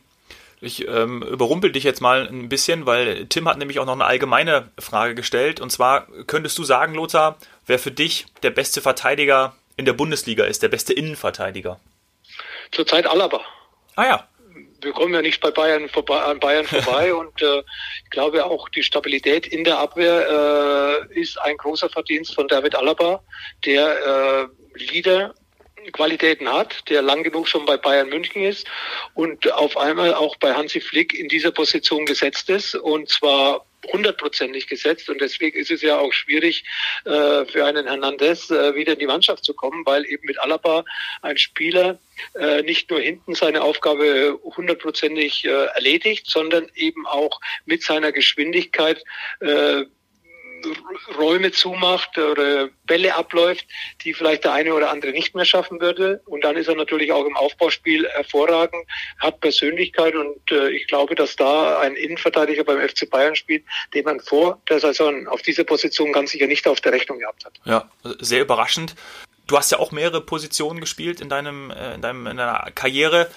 Ich 0.62 0.86
ähm, 0.86 1.22
überrumpel 1.22 1.72
dich 1.72 1.84
jetzt 1.84 2.02
mal 2.02 2.28
ein 2.28 2.50
bisschen, 2.50 2.84
weil 2.84 3.26
Tim 3.26 3.48
hat 3.48 3.56
nämlich 3.56 3.78
auch 3.78 3.86
noch 3.86 3.94
eine 3.94 4.04
allgemeine 4.04 4.70
Frage 4.78 5.14
gestellt. 5.14 5.60
Und 5.60 5.70
zwar 5.70 6.06
könntest 6.26 6.58
du 6.58 6.64
sagen, 6.64 6.94
Lothar, 6.94 7.38
wer 7.66 7.78
für 7.78 7.90
dich 7.90 8.26
der 8.42 8.50
beste 8.50 8.82
Verteidiger 8.82 9.54
in 9.76 9.86
der 9.86 9.94
Bundesliga 9.94 10.44
ist, 10.44 10.62
der 10.62 10.68
beste 10.68 10.92
Innenverteidiger? 10.92 11.80
Zurzeit 12.72 13.06
Alaba. 13.06 13.40
Ah 13.96 14.04
ja. 14.04 14.28
Wir 14.82 14.92
kommen 14.92 15.12
ja 15.12 15.22
nicht 15.22 15.40
bei 15.40 15.50
Bayern 15.50 15.88
vorbei, 15.88 16.20
an 16.20 16.40
Bayern 16.40 16.64
vorbei 16.66 17.14
und 17.14 17.40
äh, 17.40 17.62
ich 18.04 18.10
glaube 18.10 18.44
auch 18.44 18.68
die 18.68 18.82
Stabilität 18.82 19.46
in 19.46 19.64
der 19.64 19.78
Abwehr 19.78 21.08
äh, 21.10 21.20
ist 21.20 21.40
ein 21.40 21.56
großer 21.56 21.88
Verdienst 21.88 22.34
von 22.34 22.48
David 22.48 22.74
Alaba, 22.74 23.22
der 23.64 24.48
äh, 24.76 24.78
Leader 24.78 25.34
Qualitäten 25.92 26.52
hat, 26.52 26.88
der 26.88 27.02
lang 27.02 27.22
genug 27.22 27.48
schon 27.48 27.66
bei 27.66 27.76
Bayern 27.76 28.08
München 28.08 28.42
ist 28.42 28.66
und 29.14 29.50
auf 29.52 29.76
einmal 29.76 30.14
auch 30.14 30.36
bei 30.36 30.54
Hansi 30.54 30.80
Flick 30.80 31.14
in 31.14 31.28
dieser 31.28 31.50
Position 31.50 32.06
gesetzt 32.06 32.50
ist 32.50 32.74
und 32.74 33.08
zwar 33.08 33.64
hundertprozentig 33.92 34.66
gesetzt. 34.66 35.08
Und 35.08 35.20
deswegen 35.20 35.58
ist 35.58 35.70
es 35.70 35.82
ja 35.82 35.98
auch 35.98 36.12
schwierig 36.12 36.64
äh, 37.04 37.44
für 37.46 37.64
einen 37.64 37.86
Hernandez 37.86 38.50
äh, 38.50 38.74
wieder 38.74 38.94
in 38.94 38.98
die 38.98 39.06
Mannschaft 39.06 39.44
zu 39.44 39.54
kommen, 39.54 39.84
weil 39.86 40.04
eben 40.06 40.26
mit 40.26 40.38
Alaba 40.40 40.84
ein 41.22 41.38
Spieler 41.38 41.98
äh, 42.34 42.62
nicht 42.62 42.90
nur 42.90 43.00
hinten 43.00 43.34
seine 43.34 43.62
Aufgabe 43.62 44.38
hundertprozentig 44.44 45.44
äh, 45.44 45.48
erledigt, 45.48 46.28
sondern 46.28 46.68
eben 46.74 47.06
auch 47.06 47.40
mit 47.64 47.82
seiner 47.82 48.12
Geschwindigkeit 48.12 49.02
äh, 49.40 49.84
Räume 51.18 51.52
zumacht 51.52 52.16
oder 52.18 52.68
Bälle 52.86 53.14
abläuft, 53.14 53.66
die 54.02 54.14
vielleicht 54.14 54.44
der 54.44 54.52
eine 54.52 54.74
oder 54.74 54.90
andere 54.90 55.12
nicht 55.12 55.34
mehr 55.34 55.44
schaffen 55.44 55.80
würde. 55.80 56.20
Und 56.26 56.44
dann 56.44 56.56
ist 56.56 56.68
er 56.68 56.74
natürlich 56.74 57.12
auch 57.12 57.24
im 57.24 57.36
Aufbauspiel 57.36 58.08
hervorragend, 58.08 58.86
hat 59.18 59.40
Persönlichkeit 59.40 60.14
und 60.14 60.50
äh, 60.50 60.70
ich 60.70 60.86
glaube, 60.86 61.14
dass 61.14 61.36
da 61.36 61.78
ein 61.78 61.94
Innenverteidiger 61.94 62.64
beim 62.64 62.80
FC 62.86 63.08
Bayern 63.08 63.36
spielt, 63.36 63.64
den 63.94 64.04
man 64.04 64.20
vor 64.20 64.60
der 64.68 64.80
Saison 64.80 65.26
auf 65.28 65.42
dieser 65.42 65.64
Position 65.64 66.12
ganz 66.12 66.30
sicher 66.30 66.46
nicht 66.46 66.66
auf 66.66 66.80
der 66.80 66.92
Rechnung 66.92 67.18
gehabt 67.18 67.44
hat. 67.44 67.52
Ja, 67.64 67.90
sehr 68.18 68.42
überraschend. 68.42 68.94
Du 69.50 69.58
hast 69.58 69.72
ja 69.72 69.80
auch 69.80 69.90
mehrere 69.90 70.20
Positionen 70.20 70.78
gespielt 70.78 71.20
in 71.20 71.28
deinem, 71.28 71.72
äh, 71.72 71.94
in 71.94 72.02
deinem 72.02 72.28
in 72.28 72.36
deiner 72.36 72.70
Karriere. 72.72 73.28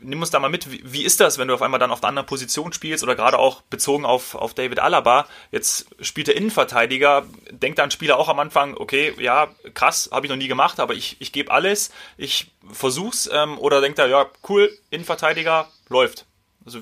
Nimm 0.00 0.20
uns 0.20 0.30
da 0.30 0.40
mal 0.40 0.48
mit. 0.48 0.72
Wie, 0.72 0.82
wie, 0.84 1.04
ist 1.04 1.20
das, 1.20 1.38
wenn 1.38 1.46
du 1.46 1.54
auf 1.54 1.62
einmal 1.62 1.78
dann 1.78 1.92
auf 1.92 2.02
einer 2.02 2.08
anderen 2.08 2.26
Position 2.26 2.72
spielst 2.72 3.04
oder 3.04 3.14
gerade 3.14 3.38
auch 3.38 3.62
bezogen 3.62 4.04
auf, 4.04 4.34
auf 4.34 4.52
David 4.52 4.80
Alaba? 4.80 5.28
Jetzt 5.52 5.86
spielt 6.00 6.26
der 6.26 6.36
Innenverteidiger. 6.36 7.24
Denkt 7.52 7.78
ein 7.78 7.92
Spieler 7.92 8.18
auch 8.18 8.28
am 8.28 8.40
Anfang, 8.40 8.76
okay, 8.76 9.14
ja, 9.20 9.46
krass, 9.72 10.10
habe 10.12 10.26
ich 10.26 10.30
noch 10.30 10.36
nie 10.36 10.48
gemacht, 10.48 10.80
aber 10.80 10.94
ich, 10.94 11.18
ich 11.20 11.30
gebe 11.30 11.52
alles, 11.52 11.92
ich 12.16 12.50
versuch's. 12.72 13.30
Ähm, 13.32 13.56
oder 13.56 13.80
denkt 13.80 14.00
er, 14.00 14.08
ja, 14.08 14.26
cool, 14.48 14.76
Innenverteidiger, 14.90 15.68
läuft. 15.88 16.26
Also, 16.64 16.80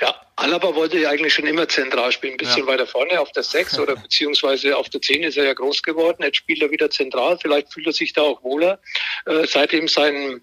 ja, 0.00 0.14
Alaba 0.36 0.74
wollte 0.74 0.98
ja 0.98 1.10
eigentlich 1.10 1.34
schon 1.34 1.46
immer 1.46 1.68
zentral 1.68 2.10
spielen, 2.10 2.34
ein 2.34 2.38
bisschen 2.38 2.60
ja. 2.60 2.66
weiter 2.66 2.86
vorne 2.86 3.20
auf 3.20 3.30
der 3.32 3.42
6 3.42 3.78
oder 3.78 3.94
beziehungsweise 4.02 4.76
auf 4.76 4.88
der 4.88 5.00
10 5.00 5.22
ist 5.22 5.36
er 5.36 5.44
ja 5.44 5.54
groß 5.54 5.82
geworden. 5.82 6.22
Jetzt 6.22 6.38
spielt 6.38 6.62
er 6.62 6.70
wieder 6.70 6.90
zentral, 6.90 7.38
vielleicht 7.38 7.72
fühlt 7.72 7.86
er 7.86 7.92
sich 7.92 8.12
da 8.12 8.22
auch 8.22 8.42
wohler. 8.42 8.80
Äh, 9.26 9.46
seitdem 9.46 9.86
sein 9.86 10.40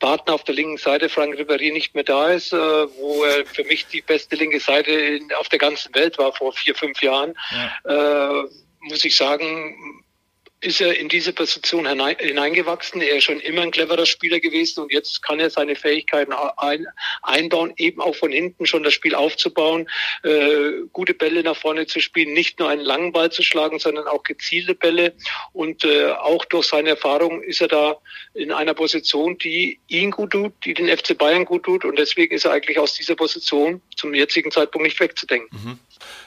Partner 0.00 0.34
auf 0.34 0.44
der 0.44 0.54
linken 0.54 0.76
Seite, 0.76 1.08
Frank 1.08 1.36
Ribéry, 1.36 1.72
nicht 1.72 1.94
mehr 1.94 2.04
da 2.04 2.30
ist, 2.30 2.52
äh, 2.52 2.56
wo 2.56 3.24
er 3.24 3.46
für 3.46 3.64
mich 3.64 3.86
die 3.86 4.02
beste 4.02 4.36
linke 4.36 4.60
Seite 4.60 4.90
in, 4.90 5.32
auf 5.34 5.48
der 5.48 5.58
ganzen 5.58 5.94
Welt 5.94 6.18
war 6.18 6.32
vor 6.34 6.52
vier, 6.52 6.74
fünf 6.74 7.00
Jahren, 7.00 7.34
ja. 7.86 8.42
äh, 8.42 8.48
muss 8.80 9.04
ich 9.04 9.16
sagen, 9.16 10.04
ist 10.66 10.80
er 10.80 10.98
in 10.98 11.08
diese 11.08 11.32
Position 11.32 11.86
hineingewachsen. 11.86 13.00
Er 13.00 13.18
ist 13.18 13.24
schon 13.24 13.38
immer 13.38 13.62
ein 13.62 13.70
cleverer 13.70 14.04
Spieler 14.04 14.40
gewesen 14.40 14.82
und 14.82 14.92
jetzt 14.92 15.22
kann 15.22 15.38
er 15.38 15.48
seine 15.48 15.76
Fähigkeiten 15.76 16.32
ein, 16.32 16.86
einbauen, 17.22 17.72
eben 17.76 18.00
auch 18.00 18.16
von 18.16 18.32
hinten 18.32 18.66
schon 18.66 18.82
das 18.82 18.92
Spiel 18.92 19.14
aufzubauen, 19.14 19.88
äh, 20.24 20.72
gute 20.92 21.14
Bälle 21.14 21.44
nach 21.44 21.56
vorne 21.56 21.86
zu 21.86 22.00
spielen, 22.00 22.32
nicht 22.32 22.58
nur 22.58 22.68
einen 22.68 22.82
langen 22.82 23.12
Ball 23.12 23.30
zu 23.30 23.44
schlagen, 23.44 23.78
sondern 23.78 24.08
auch 24.08 24.24
gezielte 24.24 24.74
Bälle. 24.74 25.14
Und 25.52 25.84
äh, 25.84 26.10
auch 26.10 26.44
durch 26.46 26.66
seine 26.66 26.90
Erfahrung 26.90 27.42
ist 27.42 27.60
er 27.60 27.68
da 27.68 27.98
in 28.34 28.50
einer 28.50 28.74
Position, 28.74 29.38
die 29.38 29.78
ihn 29.86 30.10
gut 30.10 30.32
tut, 30.32 30.52
die 30.64 30.74
den 30.74 30.88
FC 30.88 31.16
Bayern 31.16 31.44
gut 31.44 31.62
tut. 31.62 31.84
Und 31.84 31.96
deswegen 31.96 32.34
ist 32.34 32.44
er 32.44 32.50
eigentlich 32.50 32.78
aus 32.80 32.94
dieser 32.94 33.14
Position 33.14 33.80
zum 33.94 34.14
jetzigen 34.14 34.50
Zeitpunkt 34.50 34.84
nicht 34.84 34.98
wegzudenken. 34.98 35.48
Mhm. 35.52 35.78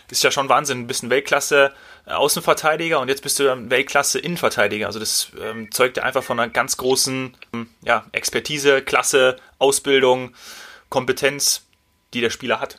Ist 0.10 0.24
ja 0.24 0.32
schon 0.32 0.50
Wahnsinn. 0.50 0.82
Du 0.82 0.88
bist 0.88 1.04
ein 1.04 1.10
Weltklasse 1.10 1.74
äh, 2.06 2.12
Außenverteidiger 2.12 3.00
und 3.00 3.08
jetzt 3.10 3.22
bist 3.22 3.39
du 3.39 3.44
dann 3.44 3.70
Weltklasse 3.70 4.20
Innenverteidiger. 4.20 4.88
Also 4.88 5.00
das 5.00 5.32
ähm, 5.39 5.72
zeugt 5.72 5.98
ja 5.98 6.04
einfach 6.04 6.24
von 6.24 6.39
einer 6.39 6.52
ganz 6.52 6.78
großen 6.78 7.36
ähm, 7.54 7.70
ja, 7.84 8.06
Expertise, 8.12 8.82
Klasse, 8.82 9.38
Ausbildung, 9.60 10.34
Kompetenz, 10.89 11.65
die 12.13 12.22
der 12.22 12.30
Spieler 12.30 12.60
hat. 12.60 12.78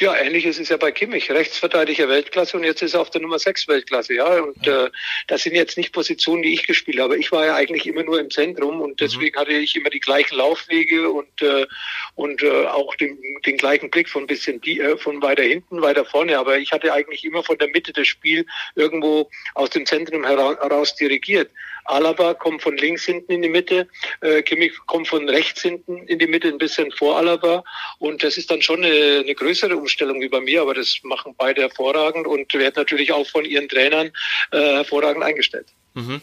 Ja, 0.00 0.16
ähnlich 0.16 0.46
ist 0.46 0.58
es 0.58 0.70
ja 0.70 0.78
bei 0.78 0.92
Kimmich, 0.92 1.30
Rechtsverteidiger 1.30 2.08
Weltklasse 2.08 2.56
und 2.56 2.64
jetzt 2.64 2.80
ist 2.80 2.94
er 2.94 3.02
auf 3.02 3.10
der 3.10 3.20
Nummer 3.20 3.38
6 3.38 3.68
Weltklasse, 3.68 4.14
ja. 4.14 4.40
Und 4.40 4.64
ja. 4.64 4.86
Äh, 4.86 4.90
das 5.26 5.42
sind 5.42 5.54
jetzt 5.54 5.76
nicht 5.76 5.92
Positionen, 5.92 6.42
die 6.42 6.54
ich 6.54 6.66
gespielt 6.66 6.98
habe. 6.98 7.18
Ich 7.18 7.30
war 7.32 7.44
ja 7.44 7.54
eigentlich 7.54 7.86
immer 7.86 8.02
nur 8.02 8.18
im 8.18 8.30
Zentrum 8.30 8.80
und 8.80 8.92
mhm. 8.92 8.96
deswegen 8.96 9.36
mhm. 9.36 9.40
hatte 9.40 9.52
ich 9.52 9.76
immer 9.76 9.90
die 9.90 10.00
gleichen 10.00 10.36
Laufwege 10.36 11.10
und 11.10 11.42
äh, 11.42 11.66
und 12.14 12.42
äh, 12.42 12.64
auch 12.64 12.94
den, 12.94 13.18
den 13.44 13.58
gleichen 13.58 13.90
Blick 13.90 14.08
von 14.08 14.26
bisschen 14.26 14.62
die, 14.62 14.80
äh, 14.80 14.96
von 14.96 15.20
weiter 15.20 15.42
hinten, 15.42 15.82
weiter 15.82 16.06
vorne. 16.06 16.38
Aber 16.38 16.56
ich 16.56 16.72
hatte 16.72 16.94
eigentlich 16.94 17.22
immer 17.22 17.42
von 17.42 17.58
der 17.58 17.68
Mitte 17.68 17.92
des 17.92 18.08
Spiels 18.08 18.46
irgendwo 18.76 19.28
aus 19.54 19.68
dem 19.68 19.84
Zentrum 19.84 20.24
heraus 20.24 20.94
dirigiert. 20.96 21.50
Alaba 21.84 22.34
kommt 22.34 22.62
von 22.62 22.76
links 22.76 23.04
hinten 23.04 23.32
in 23.32 23.42
die 23.42 23.48
Mitte, 23.48 23.88
äh, 24.20 24.42
Kimmich 24.42 24.72
kommt 24.86 25.08
von 25.08 25.28
rechts 25.28 25.62
hinten 25.62 26.06
in 26.06 26.18
die 26.18 26.26
Mitte, 26.26 26.48
ein 26.48 26.58
bisschen 26.58 26.90
vor 26.92 27.16
Alaba. 27.16 27.64
Und 27.98 28.22
das 28.22 28.36
ist 28.36 28.50
dann 28.50 28.62
schon 28.62 28.84
eine, 28.84 29.20
eine 29.20 29.34
größere 29.34 29.76
Umstellung 29.76 30.20
wie 30.20 30.28
bei 30.28 30.40
mir, 30.40 30.62
aber 30.62 30.74
das 30.74 30.98
machen 31.02 31.34
beide 31.36 31.62
hervorragend 31.62 32.26
und 32.26 32.52
werden 32.54 32.74
natürlich 32.76 33.12
auch 33.12 33.26
von 33.26 33.44
ihren 33.44 33.68
Trainern 33.68 34.10
äh, 34.52 34.58
hervorragend 34.58 35.22
eingestellt. 35.22 35.66
Mhm. 35.94 36.20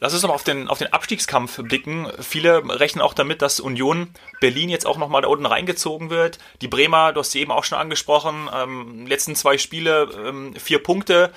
Lass 0.00 0.12
uns 0.12 0.22
noch 0.22 0.34
auf 0.34 0.42
den, 0.42 0.68
auf 0.68 0.78
den 0.78 0.92
Abstiegskampf 0.92 1.62
blicken. 1.62 2.08
Viele 2.20 2.62
rechnen 2.80 3.00
auch 3.00 3.14
damit, 3.14 3.42
dass 3.42 3.60
Union 3.60 4.10
Berlin 4.40 4.68
jetzt 4.68 4.86
auch 4.86 4.98
nochmal 4.98 5.22
da 5.22 5.28
unten 5.28 5.46
reingezogen 5.46 6.10
wird. 6.10 6.38
Die 6.60 6.68
Bremer, 6.68 7.12
du 7.12 7.20
hast 7.20 7.30
sie 7.30 7.40
eben 7.40 7.52
auch 7.52 7.64
schon 7.64 7.78
angesprochen, 7.78 8.50
ähm, 8.52 9.06
letzten 9.06 9.36
zwei 9.36 9.56
Spiele, 9.56 10.08
ähm, 10.26 10.54
vier 10.56 10.82
Punkte 10.82 11.32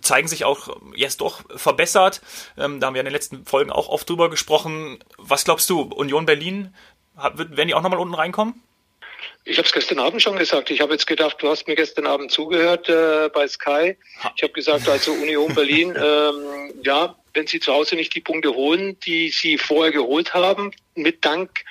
zeigen 0.00 0.28
sich 0.28 0.44
auch 0.44 0.76
jetzt 0.94 1.20
doch 1.20 1.42
verbessert. 1.56 2.20
Ähm, 2.58 2.80
da 2.80 2.86
haben 2.86 2.94
wir 2.94 3.00
in 3.00 3.06
den 3.06 3.12
letzten 3.12 3.44
Folgen 3.44 3.70
auch 3.70 3.88
oft 3.88 4.08
drüber 4.08 4.30
gesprochen. 4.30 4.98
Was 5.18 5.44
glaubst 5.44 5.68
du, 5.70 5.82
Union 5.82 6.26
Berlin, 6.26 6.74
werden 7.14 7.68
die 7.68 7.74
auch 7.74 7.82
nochmal 7.82 8.00
unten 8.00 8.14
reinkommen? 8.14 8.62
Ich 9.44 9.58
habe 9.58 9.66
es 9.66 9.72
gestern 9.72 9.98
Abend 9.98 10.22
schon 10.22 10.36
gesagt. 10.36 10.70
Ich 10.70 10.80
habe 10.80 10.92
jetzt 10.92 11.06
gedacht, 11.06 11.36
du 11.40 11.48
hast 11.48 11.66
mir 11.66 11.74
gestern 11.74 12.06
Abend 12.06 12.30
zugehört 12.30 12.88
äh, 12.88 13.28
bei 13.32 13.46
Sky. 13.48 13.96
Ich 14.36 14.42
habe 14.42 14.52
gesagt, 14.52 14.88
also 14.88 15.12
Union 15.12 15.54
Berlin, 15.54 15.96
ähm, 15.96 16.72
ja, 16.82 17.16
wenn 17.34 17.46
sie 17.46 17.60
zu 17.60 17.72
Hause 17.72 17.96
nicht 17.96 18.14
die 18.14 18.20
Punkte 18.20 18.54
holen, 18.54 18.98
die 19.00 19.30
sie 19.30 19.58
vorher 19.58 19.92
geholt 19.92 20.34
haben, 20.34 20.72
mit 20.94 21.24
Dank 21.24 21.64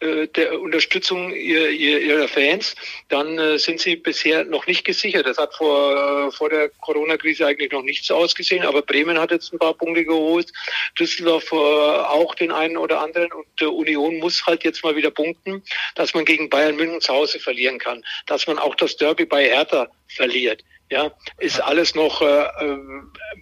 äh, 0.00 0.28
der 0.28 0.60
Unterstützung 0.60 1.32
ihr, 1.32 1.70
ihr, 1.70 2.00
ihrer 2.00 2.28
Fans, 2.28 2.74
dann 3.08 3.38
äh, 3.38 3.58
sind 3.58 3.80
sie 3.80 3.96
bisher 3.96 4.44
noch 4.44 4.66
nicht 4.66 4.84
gesichert. 4.84 5.26
Das 5.26 5.38
hat 5.38 5.54
vor, 5.54 6.28
äh, 6.28 6.30
vor 6.32 6.50
der 6.50 6.68
Corona-Krise 6.80 7.46
eigentlich 7.46 7.72
noch 7.72 7.82
nicht 7.82 8.04
so 8.04 8.14
ausgesehen, 8.16 8.64
aber 8.64 8.82
Bremen 8.82 9.18
hat 9.18 9.30
jetzt 9.30 9.52
ein 9.52 9.58
paar 9.58 9.74
Punkte 9.74 10.04
geholt, 10.04 10.52
Düsseldorf 10.98 11.50
äh, 11.52 11.56
auch 11.56 12.34
den 12.34 12.52
einen 12.52 12.76
oder 12.76 13.00
anderen 13.00 13.32
und 13.32 13.46
äh, 13.60 13.64
Union 13.64 14.18
muss 14.18 14.46
halt 14.46 14.64
jetzt 14.64 14.84
mal 14.84 14.96
wieder 14.96 15.10
punkten, 15.10 15.62
dass 15.94 16.14
man 16.14 16.24
gegen 16.24 16.50
Bayern 16.50 16.76
München 16.76 17.00
zu 17.00 17.12
Hause 17.12 17.38
verlieren 17.38 17.78
kann, 17.78 18.04
dass 18.26 18.46
man 18.46 18.58
auch 18.58 18.74
das 18.74 18.96
Derby 18.96 19.24
bei 19.24 19.44
Hertha 19.44 19.88
verliert 20.08 20.62
ja, 20.90 21.10
ist 21.38 21.60
alles 21.60 21.94
noch 21.94 22.22
äh, 22.22 22.24
äh, 22.24 22.78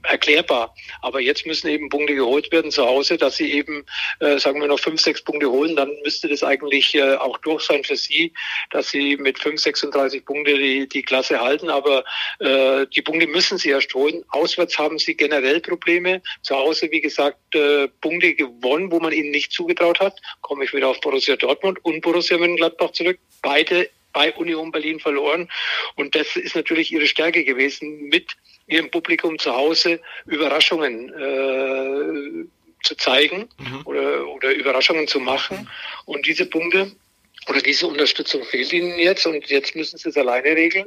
erklärbar. 0.04 0.74
Aber 1.02 1.20
jetzt 1.20 1.46
müssen 1.46 1.68
eben 1.68 1.90
Punkte 1.90 2.14
geholt 2.14 2.50
werden 2.52 2.70
zu 2.70 2.87
Hause, 2.87 3.18
dass 3.18 3.37
sie 3.37 3.52
eben, 3.52 3.85
äh, 4.20 4.38
sagen 4.38 4.61
wir 4.61 4.68
noch 4.68 4.80
fünf, 4.80 5.00
sechs 5.00 5.22
Punkte 5.22 5.50
holen, 5.50 5.76
dann 5.76 5.90
müsste 6.04 6.28
das 6.28 6.42
eigentlich 6.42 6.94
äh, 6.94 7.16
auch 7.16 7.37
durch 7.38 7.62
sein 7.64 7.85
für 7.85 7.96
sie, 7.96 8.33
dass 8.70 8.90
sie 8.90 9.16
mit 9.16 9.38
fünf, 9.38 9.61
36 9.61 10.24
Punkte 10.24 10.57
die, 10.57 10.88
die 10.88 11.02
Klasse 11.02 11.40
halten. 11.40 11.68
Aber 11.68 12.04
äh, 12.38 12.87
die 12.94 13.02
Punkte 13.02 13.26
müssen 13.26 13.59
sie 13.59 13.70
erst 13.70 13.92
holen. 13.94 14.24
Auswärts 14.28 14.78
haben 14.78 14.98
sie 14.98 15.14
generell 15.14 15.61
Probleme. 15.61 16.22
Zu 16.42 16.57
Hause, 16.57 16.90
wie 16.90 17.02
gesagt, 17.02 17.54
äh, 17.54 17.88
Punkte 18.00 18.35
gewonnen, 18.35 18.90
wo 18.90 19.00
man 19.00 19.12
ihnen 19.12 19.30
nicht 19.30 19.52
zugetraut 19.52 20.00
hat. 20.00 20.18
Komme 20.40 20.64
ich 20.64 20.72
wieder 20.72 20.88
auf 20.88 21.00
Borussia 21.00 21.37
Dortmund 21.37 21.85
und 21.85 22.00
Borussia 22.00 22.38
Mönchengladbach 22.38 22.92
zurück. 22.92 23.18
Beide 23.42 23.90
bei 24.14 24.33
Union 24.33 24.72
Berlin 24.72 24.98
verloren. 24.98 25.50
Und 25.96 26.14
das 26.14 26.37
ist 26.37 26.57
natürlich 26.57 26.90
ihre 26.90 27.07
Stärke 27.07 27.44
gewesen, 27.44 28.09
mit 28.09 28.33
ihrem 28.66 28.90
Publikum 28.90 29.38
zu 29.38 29.55
Hause 29.55 30.00
Überraschungen 30.24 31.11
äh, 31.11 32.46
zu 32.83 32.94
zeigen 32.96 33.48
mhm. 33.59 33.83
oder, 33.85 34.27
oder 34.29 34.55
Überraschungen 34.55 35.07
zu 35.07 35.20
machen. 35.20 35.68
Und 36.07 36.27
diese 36.27 36.46
Punkte 36.46 36.92
oder 37.48 37.61
diese 37.61 37.87
Unterstützung 37.87 38.42
fehlt 38.44 38.72
ihnen 38.72 38.98
jetzt 38.98 39.27
und 39.27 39.46
jetzt 39.50 39.77
müssen 39.77 39.98
sie 39.98 40.09
es 40.09 40.16
alleine 40.16 40.57
regeln. 40.57 40.87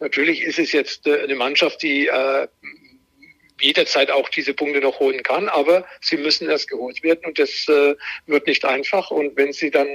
Natürlich 0.00 0.42
ist 0.42 0.58
es 0.58 0.72
jetzt 0.72 1.06
äh, 1.06 1.22
eine 1.22 1.34
Mannschaft, 1.34 1.82
die 1.82 2.08
äh, 2.08 2.48
jederzeit 3.60 4.10
auch 4.10 4.28
diese 4.28 4.54
Punkte 4.54 4.80
noch 4.80 4.98
holen 4.98 5.22
kann, 5.22 5.48
aber 5.48 5.84
sie 6.00 6.16
müssen 6.16 6.48
erst 6.48 6.68
geholt 6.68 7.02
werden 7.02 7.24
und 7.24 7.38
das 7.38 7.66
äh, 7.68 7.94
wird 8.26 8.46
nicht 8.46 8.64
einfach. 8.64 9.10
Und 9.10 9.36
wenn 9.36 9.52
sie 9.52 9.70
dann 9.70 9.86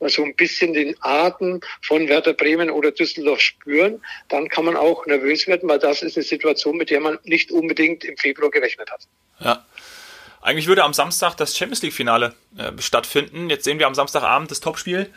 mal 0.00 0.10
so 0.10 0.24
ein 0.24 0.34
bisschen 0.34 0.74
den 0.74 0.96
Atem 1.00 1.60
von 1.82 2.08
Werder 2.08 2.32
Bremen 2.32 2.70
oder 2.70 2.90
Düsseldorf 2.90 3.40
spüren, 3.40 4.02
dann 4.28 4.48
kann 4.48 4.64
man 4.64 4.76
auch 4.76 5.06
nervös 5.06 5.46
werden, 5.46 5.68
weil 5.68 5.78
das 5.78 6.02
ist 6.02 6.16
eine 6.16 6.24
Situation, 6.24 6.76
mit 6.76 6.90
der 6.90 7.00
man 7.00 7.18
nicht 7.24 7.52
unbedingt 7.52 8.04
im 8.04 8.16
Februar 8.16 8.50
gerechnet 8.50 8.90
hat. 8.90 9.06
Ja. 9.40 9.64
Eigentlich 10.40 10.66
würde 10.66 10.84
am 10.84 10.92
Samstag 10.92 11.36
das 11.36 11.56
Champions 11.56 11.82
League-Finale 11.82 12.34
äh, 12.58 12.72
stattfinden. 12.78 13.48
Jetzt 13.48 13.64
sehen 13.64 13.78
wir 13.78 13.86
am 13.86 13.94
Samstagabend 13.94 14.50
das 14.50 14.60
Topspiel 14.60 15.10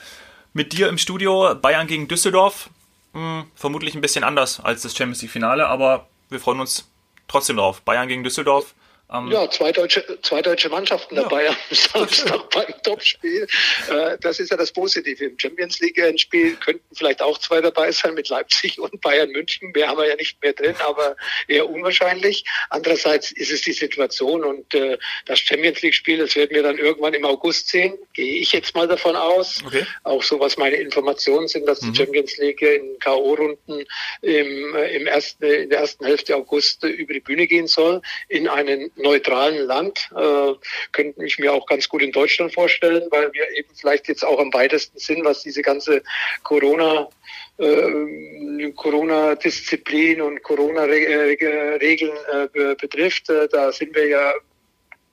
mit 0.53 0.71
dir 0.71 0.87
im 0.87 0.97
Studio 0.97 1.53
Bayern 1.55 1.87
gegen 1.87 2.07
Düsseldorf. 2.07 2.69
Hm, 3.13 3.51
vermutlich 3.55 3.93
ein 3.93 4.01
bisschen 4.01 4.23
anders 4.23 4.61
als 4.61 4.83
das 4.83 4.95
Champions 4.95 5.21
League-Finale, 5.21 5.67
aber 5.67 6.07
wir 6.29 6.39
freuen 6.39 6.61
uns 6.61 6.89
trotzdem 7.27 7.57
drauf. 7.57 7.81
Bayern 7.81 8.07
gegen 8.07 8.23
Düsseldorf. 8.23 8.75
Ähm, 9.09 9.31
ja, 9.31 9.49
zwei 9.49 9.71
deutsche, 9.71 10.03
zwei 10.21 10.41
deutsche 10.41 10.67
Mannschaften 10.67 11.15
ja. 11.15 11.23
dabei 11.23 11.47
am 11.47 11.55
Samstag 11.71 12.49
beim 12.53 12.73
Topspiel. 12.83 13.47
Äh, 13.89 14.17
das 14.19 14.39
ist 14.39 14.51
ja 14.51 14.57
das 14.57 14.73
Positive. 14.73 15.23
Im 15.23 15.39
Champions 15.39 15.79
League-Spiel 15.79 16.57
könnten 16.57 16.83
vielleicht 16.93 17.21
auch 17.21 17.37
zwei 17.37 17.61
dabei 17.61 17.91
sein 17.93 18.15
mit 18.15 18.27
Leipzig 18.27 18.79
und 18.79 18.99
Bayern 18.99 19.31
München. 19.31 19.71
Mehr 19.71 19.87
haben 19.87 19.97
wir 19.97 20.09
ja 20.09 20.15
nicht 20.15 20.41
mehr 20.41 20.51
drin, 20.51 20.75
aber 20.79 21.15
eher 21.47 21.69
unwahrscheinlich. 21.69 22.43
Andererseits 22.69 23.31
ist 23.31 23.51
es 23.51 23.61
die 23.61 23.71
Situation 23.71 24.43
und 24.43 24.73
äh, 24.73 24.97
das 25.25 25.39
Champions 25.39 25.81
League-Spiel, 25.81 26.17
das 26.17 26.35
werden 26.35 26.53
wir 26.53 26.63
dann 26.63 26.77
irgendwann 26.77 27.13
im 27.13 27.23
August 27.23 27.69
sehen. 27.69 27.97
Gehe 28.11 28.41
ich 28.41 28.51
jetzt 28.51 28.75
mal 28.75 28.89
davon 28.89 29.15
aus. 29.15 29.63
Okay. 29.65 29.85
Auch 30.03 30.21
so, 30.21 30.39
was 30.41 30.57
meine 30.57 30.75
Informationen 30.75 31.47
sind, 31.47 31.65
dass 31.65 31.81
mhm. 31.81 31.93
die 31.93 31.97
Champions 31.97 32.37
League 32.37 32.61
in 32.61 32.99
K.O.-Runden 32.99 33.85
im, 34.21 34.75
äh, 34.75 34.95
im 34.97 35.07
ersten, 35.07 35.45
in 35.45 35.69
der 35.69 35.79
ersten 35.79 36.03
Hälfte 36.03 36.35
August 36.35 36.83
über 36.83 37.13
die 37.13 37.21
Bühne 37.21 37.47
gehen 37.47 37.67
soll 37.67 38.01
in 38.27 38.49
einen 38.49 38.91
neutralen 38.97 39.65
Land. 39.65 40.09
Äh, 40.15 40.53
könnte 40.91 41.25
ich 41.25 41.39
mir 41.39 41.53
auch 41.53 41.65
ganz 41.65 41.87
gut 41.89 42.01
in 42.01 42.11
Deutschland 42.11 42.53
vorstellen, 42.53 43.07
weil 43.11 43.31
wir 43.33 43.49
eben 43.55 43.69
vielleicht 43.75 44.07
jetzt 44.07 44.25
auch 44.25 44.39
am 44.39 44.53
weitesten 44.53 44.99
sind, 44.99 45.23
was 45.23 45.43
diese 45.43 45.61
ganze 45.61 46.03
Corona 46.43 47.09
äh, 47.57 48.71
Corona-Disziplin 48.75 50.21
und 50.21 50.43
Corona-Regeln 50.43 52.17
äh, 52.31 52.75
betrifft. 52.75 53.29
Äh, 53.29 53.47
da 53.49 53.71
sind 53.71 53.95
wir 53.95 54.07
ja 54.07 54.33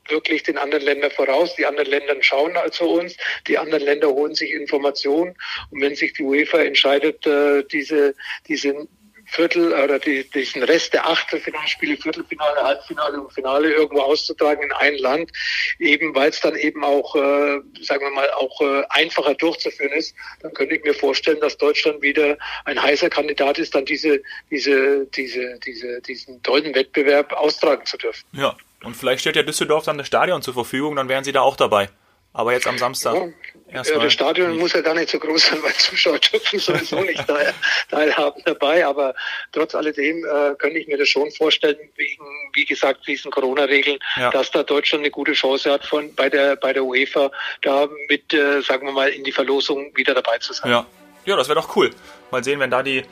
wirklich 0.08 0.42
den 0.42 0.58
anderen 0.58 0.84
Ländern 0.84 1.10
voraus. 1.10 1.54
Die 1.56 1.66
anderen 1.66 1.90
Länder 1.90 2.16
schauen 2.20 2.56
also 2.56 2.90
uns, 2.90 3.16
die 3.48 3.58
anderen 3.58 3.84
Länder 3.84 4.08
holen 4.08 4.34
sich 4.34 4.50
Informationen. 4.50 5.34
Und 5.70 5.80
wenn 5.80 5.94
sich 5.94 6.12
die 6.12 6.22
UEFA 6.22 6.58
entscheidet, 6.58 7.26
äh, 7.26 7.64
diese, 7.64 8.14
diese 8.48 8.86
Viertel 9.26 9.72
oder 9.72 9.98
die, 9.98 10.28
diesen 10.30 10.62
Rest 10.62 10.92
der 10.92 11.06
Achtelfinalspiele, 11.06 11.96
Viertelfinale, 11.96 12.62
Halbfinale 12.62 13.20
und 13.20 13.32
Finale 13.32 13.72
irgendwo 13.72 14.02
auszutragen 14.02 14.64
in 14.64 14.72
ein 14.72 14.98
Land, 14.98 15.30
eben 15.78 16.14
weil 16.14 16.30
es 16.30 16.40
dann 16.40 16.56
eben 16.56 16.84
auch, 16.84 17.14
äh, 17.16 17.60
sagen 17.82 18.02
wir 18.02 18.10
mal, 18.10 18.30
auch 18.32 18.60
äh, 18.60 18.84
einfacher 18.90 19.34
durchzuführen 19.34 19.92
ist, 19.92 20.14
dann 20.40 20.52
könnte 20.52 20.76
ich 20.76 20.84
mir 20.84 20.94
vorstellen, 20.94 21.40
dass 21.40 21.56
Deutschland 21.56 22.02
wieder 22.02 22.36
ein 22.64 22.80
heißer 22.80 23.10
Kandidat 23.10 23.58
ist, 23.58 23.74
dann 23.74 23.84
diese, 23.84 24.22
diese, 24.50 25.06
diese, 25.06 25.58
diese, 25.64 26.00
diesen 26.02 26.42
tollen 26.42 26.74
Wettbewerb 26.74 27.32
austragen 27.32 27.86
zu 27.86 27.96
dürfen. 27.96 28.24
Ja, 28.32 28.56
und 28.82 28.96
vielleicht 28.96 29.20
stellt 29.20 29.36
ja 29.36 29.42
Düsseldorf 29.42 29.84
dann 29.84 29.98
das 29.98 30.06
Stadion 30.06 30.42
zur 30.42 30.54
Verfügung, 30.54 30.96
dann 30.96 31.08
wären 31.08 31.24
Sie 31.24 31.32
da 31.32 31.40
auch 31.40 31.56
dabei. 31.56 31.88
Aber 32.36 32.52
jetzt 32.52 32.66
am 32.66 32.76
Samstag. 32.78 33.32
Ja, 33.72 33.82
das 33.82 34.12
Stadion 34.12 34.50
nicht. 34.50 34.60
muss 34.60 34.72
ja 34.72 34.80
gar 34.80 34.94
nicht 34.94 35.08
so 35.08 35.20
groß 35.20 35.46
sein, 35.46 35.62
weil 35.62 35.72
Zuschauer 35.74 36.18
dürfen 36.18 36.58
sowieso 36.58 37.00
nicht 37.00 37.24
teilhaben 37.90 38.42
dabei. 38.44 38.84
Aber 38.84 39.14
trotz 39.52 39.74
alledem 39.74 40.24
äh, 40.24 40.54
könnte 40.56 40.78
ich 40.78 40.88
mir 40.88 40.98
das 40.98 41.08
schon 41.08 41.30
vorstellen, 41.30 41.78
wegen, 41.94 42.24
wie 42.52 42.64
gesagt, 42.64 43.06
diesen 43.06 43.30
Corona-Regeln, 43.30 43.98
ja. 44.16 44.30
dass 44.30 44.50
da 44.50 44.64
Deutschland 44.64 45.02
eine 45.02 45.12
gute 45.12 45.32
Chance 45.32 45.72
hat, 45.72 45.86
von 45.86 46.12
bei 46.14 46.28
der 46.28 46.56
bei 46.56 46.72
der 46.72 46.84
UEFA 46.84 47.30
da 47.62 47.88
mit, 48.08 48.34
äh, 48.34 48.60
sagen 48.62 48.86
wir 48.86 48.92
mal, 48.92 49.10
in 49.10 49.22
die 49.22 49.32
Verlosung 49.32 49.92
wieder 49.94 50.14
dabei 50.14 50.38
zu 50.38 50.52
sein. 50.52 50.70
Ja, 50.70 50.86
ja 51.24 51.36
das 51.36 51.48
wäre 51.48 51.60
doch 51.60 51.76
cool. 51.76 51.90
Mal 52.32 52.42
sehen, 52.42 52.58
wenn 52.58 52.70
da 52.70 52.82
die, 52.82 53.04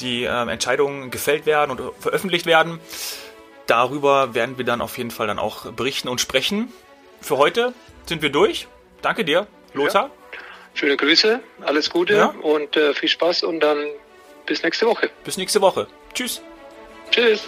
die 0.00 0.24
äh, 0.24 0.50
Entscheidungen 0.50 1.10
gefällt 1.10 1.46
werden 1.46 1.70
und 1.70 1.94
veröffentlicht 2.00 2.44
werden. 2.44 2.80
Darüber 3.66 4.34
werden 4.34 4.58
wir 4.58 4.66
dann 4.66 4.82
auf 4.82 4.98
jeden 4.98 5.10
Fall 5.10 5.26
dann 5.26 5.38
auch 5.38 5.72
berichten 5.72 6.08
und 6.08 6.20
sprechen. 6.20 6.70
Für 7.22 7.38
heute 7.38 7.72
sind 8.06 8.22
wir 8.22 8.30
durch. 8.30 8.68
Danke 9.00 9.24
dir, 9.24 9.46
Lothar. 9.74 10.04
Ja. 10.04 10.10
Schöne 10.74 10.96
Grüße, 10.96 11.40
alles 11.60 11.90
Gute 11.90 12.14
ja. 12.14 12.26
und 12.42 12.76
äh, 12.76 12.94
viel 12.94 13.08
Spaß 13.08 13.42
und 13.42 13.60
dann 13.60 13.78
bis 14.46 14.62
nächste 14.62 14.86
Woche. 14.86 15.10
Bis 15.24 15.36
nächste 15.36 15.60
Woche. 15.60 15.86
Tschüss. 16.14 16.40
Tschüss. 17.10 17.46